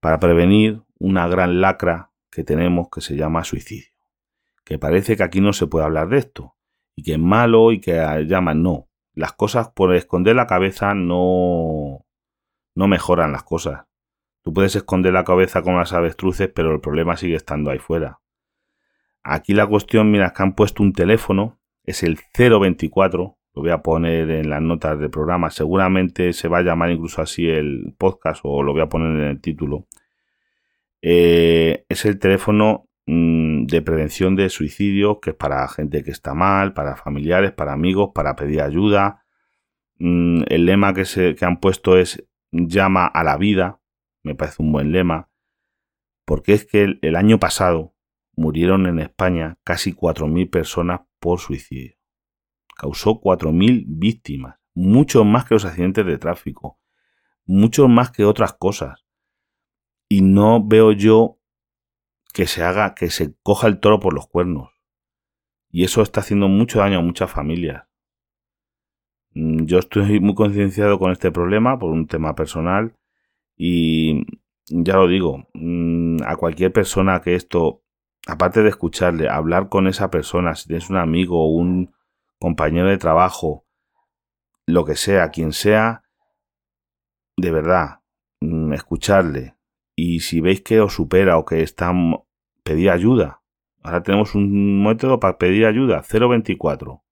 para 0.02 0.20
prevenir 0.20 0.84
una 0.98 1.30
gran 1.30 1.62
lacra 1.62 2.09
que 2.32 2.44
tenemos 2.44 2.90
que 2.90 3.02
se 3.02 3.16
llama 3.16 3.44
suicidio. 3.44 3.92
Que 4.64 4.78
parece 4.78 5.18
que 5.18 5.24
aquí 5.24 5.42
no 5.42 5.54
se 5.54 5.68
puede 5.68 5.86
hablar 5.86 6.10
de 6.10 6.20
esto 6.20 6.56
y 6.96 7.04
que 7.04 7.14
es 7.14 7.20
malo 7.20 7.72
y 7.72 7.80
que 7.82 7.94
llaman 8.28 8.64
no. 8.64 8.88
Las 9.14 9.34
cosas 9.34 9.70
por 9.70 9.96
esconder 9.96 10.36
la 10.36 10.48
cabeza 10.48 10.94
no 10.94 12.06
no 12.76 12.88
mejoran 12.88 13.32
las 13.32 13.44
cosas. 13.44 13.86
Tú 14.42 14.54
puedes 14.54 14.76
esconder 14.76 15.14
la 15.14 15.26
cabeza 15.26 15.62
con 15.62 15.76
las 15.76 15.92
avestruces, 15.92 16.50
pero 16.54 16.74
el 16.74 16.80
problema 16.80 17.18
sigue 17.18 17.36
estando 17.36 17.72
ahí 17.72 17.80
fuera. 17.80 18.22
Aquí 19.22 19.54
la 19.54 19.68
cuestión, 19.68 20.12
mira, 20.12 20.32
que 20.34 20.44
han 20.44 20.56
puesto 20.56 20.82
un 20.82 20.94
teléfono, 20.94 21.60
es 21.84 22.04
el 22.04 22.18
024 22.38 23.40
lo 23.54 23.62
voy 23.62 23.72
a 23.72 23.82
poner 23.82 24.30
en 24.30 24.50
las 24.50 24.62
notas 24.62 25.00
del 25.00 25.10
programa, 25.10 25.50
seguramente 25.50 26.34
se 26.34 26.48
va 26.48 26.60
a 26.60 26.62
llamar 26.62 26.92
incluso 26.92 27.22
así 27.22 27.48
el 27.48 27.96
podcast 27.98 28.42
o 28.44 28.64
lo 28.64 28.74
voy 28.74 28.82
a 28.82 28.90
poner 28.90 29.10
en 29.10 29.28
el 29.28 29.42
título, 29.42 29.88
eh, 31.02 31.86
es 31.90 32.06
el 32.06 32.20
teléfono 32.20 32.88
mm, 33.06 33.66
de 33.66 33.82
prevención 33.82 34.36
de 34.36 34.50
suicidio, 34.50 35.20
que 35.20 35.32
es 35.32 35.36
para 35.36 35.68
gente 35.68 36.04
que 36.04 36.12
está 36.12 36.34
mal, 36.34 36.74
para 36.74 36.96
familiares, 36.96 37.52
para 37.52 37.74
amigos, 37.74 38.12
para 38.14 38.36
pedir 38.36 38.62
ayuda. 38.62 39.24
Mm, 40.00 40.44
el 40.48 40.66
lema 40.66 40.94
que, 40.94 41.06
se, 41.06 41.36
han 41.42 41.60
puesto 41.60 41.98
es 41.98 42.26
llama 42.52 43.06
a 43.06 43.24
la 43.24 43.38
vida, 43.38 43.80
me 44.24 44.36
parece 44.36 44.62
un 44.62 44.72
buen 44.72 44.92
lema, 44.92 45.30
porque 46.26 46.54
es 46.54 46.66
que 46.66 46.98
el 47.02 47.16
año 47.16 47.40
pasado 47.40 47.94
murieron 48.36 48.88
en 48.88 49.00
España 49.00 49.58
casi 49.64 49.94
4.000 49.94 50.50
personas 50.50 51.02
por 51.20 51.40
suicidio 51.40 52.00
causó 52.80 53.20
4.000 53.20 53.84
víctimas, 53.88 54.56
mucho 54.74 55.26
más 55.26 55.44
que 55.44 55.56
los 55.56 55.66
accidentes 55.66 56.06
de 56.06 56.18
tráfico, 56.18 56.80
mucho 57.46 57.90
más 57.90 58.10
que 58.10 58.24
otras 58.24 58.54
cosas. 58.54 59.06
Y 60.10 60.22
no 60.22 60.66
veo 60.66 60.92
yo 60.92 61.40
que 62.34 62.48
se 62.48 62.64
haga, 62.64 62.96
que 62.96 63.10
se 63.10 63.36
coja 63.44 63.68
el 63.68 63.80
toro 63.80 64.00
por 64.00 64.14
los 64.14 64.28
cuernos. 64.28 64.72
Y 65.70 65.84
eso 65.84 66.02
está 66.02 66.22
haciendo 66.22 66.48
mucho 66.48 66.80
daño 66.80 67.00
a 67.00 67.04
muchas 67.04 67.32
familias. 67.32 67.86
Mm, 69.34 69.66
yo 69.66 69.80
estoy 69.80 70.20
muy 70.20 70.36
concienciado 70.36 71.00
con 71.00 71.12
este 71.12 71.32
problema 71.32 71.78
por 71.78 71.92
un 71.92 72.08
tema 72.08 72.36
personal 72.36 72.96
y 73.56 74.26
ya 74.68 74.96
lo 74.96 75.08
digo, 75.08 75.48
mm, 75.54 76.24
a 76.26 76.36
cualquier 76.38 76.74
persona 76.74 77.22
que 77.22 77.36
esto, 77.36 77.84
aparte 78.28 78.64
de 78.64 78.70
escucharle, 78.70 79.30
hablar 79.30 79.70
con 79.70 79.88
esa 79.88 80.10
persona, 80.10 80.56
si 80.56 80.68
tienes 80.68 80.90
un 80.90 80.98
amigo 80.98 81.44
o 81.44 81.50
un, 81.50 81.94
compañero 82.40 82.88
de 82.88 82.98
trabajo, 82.98 83.66
lo 84.66 84.86
que 84.86 84.96
sea, 84.96 85.30
quien 85.30 85.52
sea, 85.52 86.04
de 87.38 87.52
verdad, 87.52 88.02
mm, 88.42 88.74
escucharle. 88.74 89.56
Y 90.02 90.22
si 90.22 90.40
veis 90.40 90.62
que 90.62 90.80
os 90.80 90.94
supera 90.94 91.38
o 91.38 91.44
que 91.44 91.62
está, 91.62 91.92
pedir 92.64 92.90
ayuda. 92.90 93.42
Ahora 93.84 94.02
tenemos 94.02 94.34
un 94.34 94.82
método 94.82 95.20
para 95.20 95.38
pedir 95.38 95.66
ayuda, 95.66 96.02
024. 96.02 97.04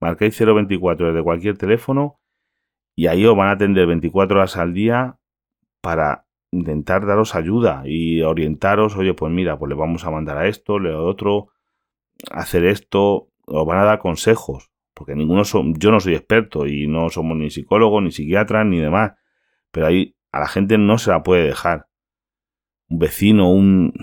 Marquéis 0.00 0.36
024 0.36 1.06
desde 1.06 1.22
cualquier 1.22 1.56
teléfono 1.56 2.18
y 2.96 3.06
ahí 3.06 3.24
os 3.24 3.36
van 3.36 3.48
a 3.48 3.52
atender 3.52 3.86
24 3.86 4.38
horas 4.38 4.56
al 4.56 4.74
día 4.74 5.20
para 5.80 6.26
intentar 6.50 7.06
daros 7.06 7.36
ayuda 7.36 7.82
y 7.84 8.22
orientaros, 8.22 8.96
oye, 8.96 9.14
pues 9.14 9.32
mira, 9.32 9.56
pues 9.56 9.68
le 9.68 9.76
vamos 9.76 10.04
a 10.04 10.10
mandar 10.10 10.38
a 10.38 10.48
esto, 10.48 10.80
le 10.80 10.92
a 10.92 10.98
otro, 10.98 11.50
hacer 12.32 12.64
esto, 12.64 13.28
os 13.46 13.66
van 13.66 13.78
a 13.78 13.84
dar 13.84 14.00
consejos 14.00 14.72
porque 14.94 15.14
ninguno 15.14 15.44
son, 15.44 15.74
yo 15.78 15.92
no 15.92 16.00
soy 16.00 16.14
experto 16.14 16.66
y 16.66 16.88
no 16.88 17.08
somos 17.08 17.36
ni 17.36 17.50
psicólogos, 17.50 18.02
ni 18.02 18.10
psiquiatras, 18.10 18.66
ni 18.66 18.78
demás, 18.80 19.12
pero 19.70 19.86
ahí 19.86 20.16
a 20.32 20.40
la 20.40 20.48
gente 20.48 20.76
no 20.76 20.98
se 20.98 21.10
la 21.10 21.22
puede 21.22 21.44
dejar. 21.44 21.86
Un 22.92 22.98
vecino, 22.98 23.50
un, 23.50 23.94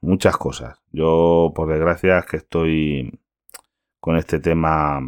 muchas 0.00 0.36
cosas. 0.36 0.80
Yo, 0.92 1.50
por 1.56 1.68
desgracia, 1.68 2.18
es 2.18 2.26
que 2.26 2.36
estoy 2.36 3.18
con 3.98 4.16
este 4.16 4.38
tema 4.38 5.00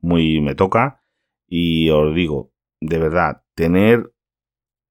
muy 0.00 0.40
me 0.40 0.54
toca 0.54 1.02
y 1.46 1.90
os 1.90 2.14
digo, 2.14 2.50
de 2.80 2.98
verdad, 2.98 3.42
tener, 3.54 4.10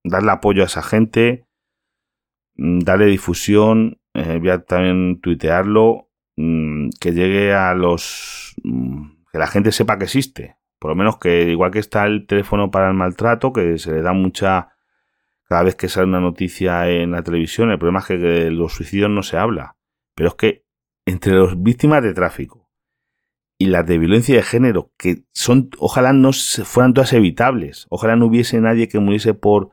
darle 0.04 0.32
apoyo 0.32 0.62
a 0.62 0.68
esa 0.68 0.84
gente, 0.84 1.48
mm, 2.56 2.82
darle 2.82 3.08
difusión, 3.08 4.00
eh, 4.14 4.38
voy 4.38 4.50
a 4.50 4.64
también 4.64 5.20
tuitearlo, 5.20 6.12
mm, 6.36 6.90
que 7.02 7.14
llegue 7.14 7.52
a 7.56 7.74
los 7.74 8.54
mm, 8.64 9.24
que 9.32 9.40
la 9.40 9.48
gente 9.48 9.72
sepa 9.72 9.98
que 9.98 10.04
existe. 10.04 10.58
Por 10.78 10.92
lo 10.92 10.96
menos 10.96 11.18
que, 11.18 11.50
igual 11.50 11.72
que 11.72 11.80
está 11.80 12.06
el 12.06 12.28
teléfono 12.28 12.70
para 12.70 12.90
el 12.90 12.94
maltrato, 12.94 13.52
que 13.54 13.80
se 13.80 13.92
le 13.92 14.04
da 14.04 14.14
mucha. 14.14 14.73
Cada 15.46 15.64
vez 15.64 15.76
que 15.76 15.90
sale 15.90 16.08
una 16.08 16.20
noticia 16.20 16.90
en 16.90 17.12
la 17.12 17.24
televisión, 17.24 17.72
el 17.72 17.78
problema 17.78 18.00
es 18.00 18.06
que 18.06 18.18
de 18.18 18.52
los 18.52 18.74
suicidios 18.74 19.10
no 19.10 19.24
se 19.24 19.38
habla. 19.38 19.76
Pero 20.16 20.30
es 20.30 20.36
que 20.36 20.66
entre 21.06 21.34
las 21.34 21.62
víctimas 21.62 22.02
de 22.04 22.14
tráfico 22.14 22.70
y 23.58 23.68
las 23.68 23.86
de 23.86 23.98
violencia 23.98 24.36
de 24.36 24.44
género, 24.44 24.92
que 24.98 25.26
son, 25.34 25.70
ojalá 25.78 26.14
no 26.14 26.32
fueran 26.34 26.94
todas 26.94 27.14
evitables. 27.14 27.88
Ojalá 27.90 28.16
no 28.16 28.26
hubiese 28.28 28.60
nadie 28.62 28.88
que 28.88 29.00
muriese 29.00 29.34
por 29.34 29.72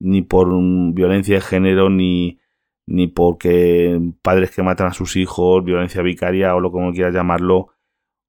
ni 0.00 0.22
por 0.22 0.48
violencia 0.94 1.36
de 1.36 1.40
género, 1.40 1.90
ni, 1.90 2.38
ni 2.86 3.08
porque 3.08 4.00
padres 4.22 4.50
que 4.50 4.62
matan 4.62 4.88
a 4.88 4.94
sus 4.94 5.16
hijos, 5.16 5.64
violencia 5.64 6.02
vicaria 6.02 6.54
o 6.54 6.60
lo 6.60 6.70
como 6.70 6.92
quieras 6.92 7.14
llamarlo, 7.14 7.68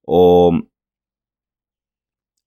o 0.04 0.60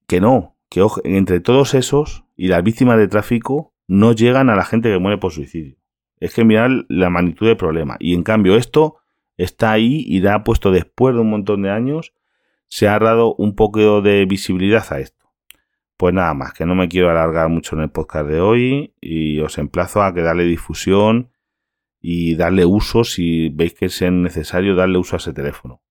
que 0.09 0.21
no, 0.21 0.59
que 0.69 0.85
entre 1.05 1.41
todos 1.41 1.75
esos 1.75 2.25
y 2.37 2.49
las 2.49 2.63
víctimas 2.63 2.99
de 2.99 3.09
tráfico 3.09 3.72
no 3.89 4.13
llegan 4.13 4.51
a 4.51 4.57
la 4.57 4.65
gente 4.65 4.91
que 4.91 4.99
muere 4.99 5.19
por 5.19 5.33
suicidio. 5.33 5.77
Es 6.19 6.35
que 6.35 6.45
mirar 6.45 6.71
la 6.89 7.11
magnitud 7.11 7.47
del 7.47 7.57
problema. 7.57 7.97
Y 7.99 8.15
en 8.15 8.23
cambio 8.23 8.57
esto 8.57 8.99
está 9.37 9.73
ahí 9.73 10.05
y 10.07 10.21
da 10.21 10.45
puesto 10.45 10.71
después 10.71 11.15
de 11.15 11.21
un 11.21 11.31
montón 11.31 11.63
de 11.63 11.71
años, 11.71 12.15
se 12.69 12.89
ha 12.89 12.99
dado 12.99 13.35
un 13.35 13.55
poco 13.55 14.01
de 14.01 14.25
visibilidad 14.25 14.85
a 14.93 15.01
esto. 15.01 15.27
Pues 15.97 16.15
nada 16.15 16.35
más, 16.35 16.53
que 16.53 16.67
no 16.67 16.75
me 16.75 16.89
quiero 16.89 17.11
alargar 17.11 17.49
mucho 17.49 17.77
en 17.77 17.83
el 17.83 17.91
podcast 17.91 18.27
de 18.29 18.41
hoy 18.41 18.95
y 19.01 19.41
os 19.41 19.59
emplazo 19.59 20.03
a 20.03 20.15
que 20.15 20.23
darle 20.23 20.45
difusión 20.45 21.31
y 22.01 22.35
darle 22.35 22.65
uso 22.65 23.05
si 23.05 23.51
veis 23.51 23.75
que 23.75 23.87
es 23.87 24.03
necesario 24.03 24.75
darle 24.75 24.99
uso 24.99 25.17
a 25.17 25.19
ese 25.19 25.33
teléfono. 25.33 25.83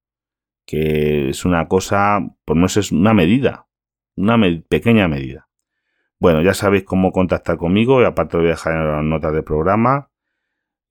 Que 0.65 1.29
es 1.29 1.45
una 1.45 1.67
cosa, 1.67 2.19
pues 2.45 2.57
no 2.57 2.65
es 2.65 2.91
una 2.91 3.13
medida, 3.13 3.67
una 4.15 4.37
pequeña 4.67 5.07
medida. 5.07 5.50
Bueno, 6.21 6.43
ya 6.43 6.53
sabéis 6.53 6.83
cómo 6.83 7.11
contactar 7.11 7.57
conmigo 7.57 7.99
y 7.99 8.05
aparte 8.05 8.37
lo 8.37 8.43
voy 8.43 8.51
a 8.51 8.53
dejar 8.53 8.73
en 8.73 8.91
las 8.91 9.03
notas 9.03 9.33
del 9.33 9.43
programa. 9.43 10.11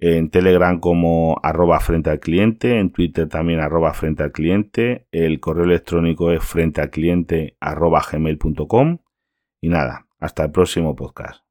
En 0.01 0.29
Telegram 0.29 0.81
como 0.81 1.39
arroba 1.45 1.79
frente 1.79 2.11
al 2.11 2.19
cliente, 2.19 2.81
en 2.81 2.91
Twitter 2.91 3.29
también 3.29 3.61
arroba 3.61 3.95
frente 3.95 4.25
al 4.25 4.33
cliente, 4.33 5.07
el 5.13 5.39
correo 5.39 5.67
electrónico 5.67 6.33
es 6.33 6.43
frente 6.43 6.81
al 6.81 6.91
cliente 6.91 7.57
arroba 7.61 8.03
gmail.com 8.11 8.99
y 9.61 9.69
nada, 9.69 10.09
hasta 10.19 10.47
el 10.47 10.51
próximo 10.51 10.97
podcast. 10.97 11.50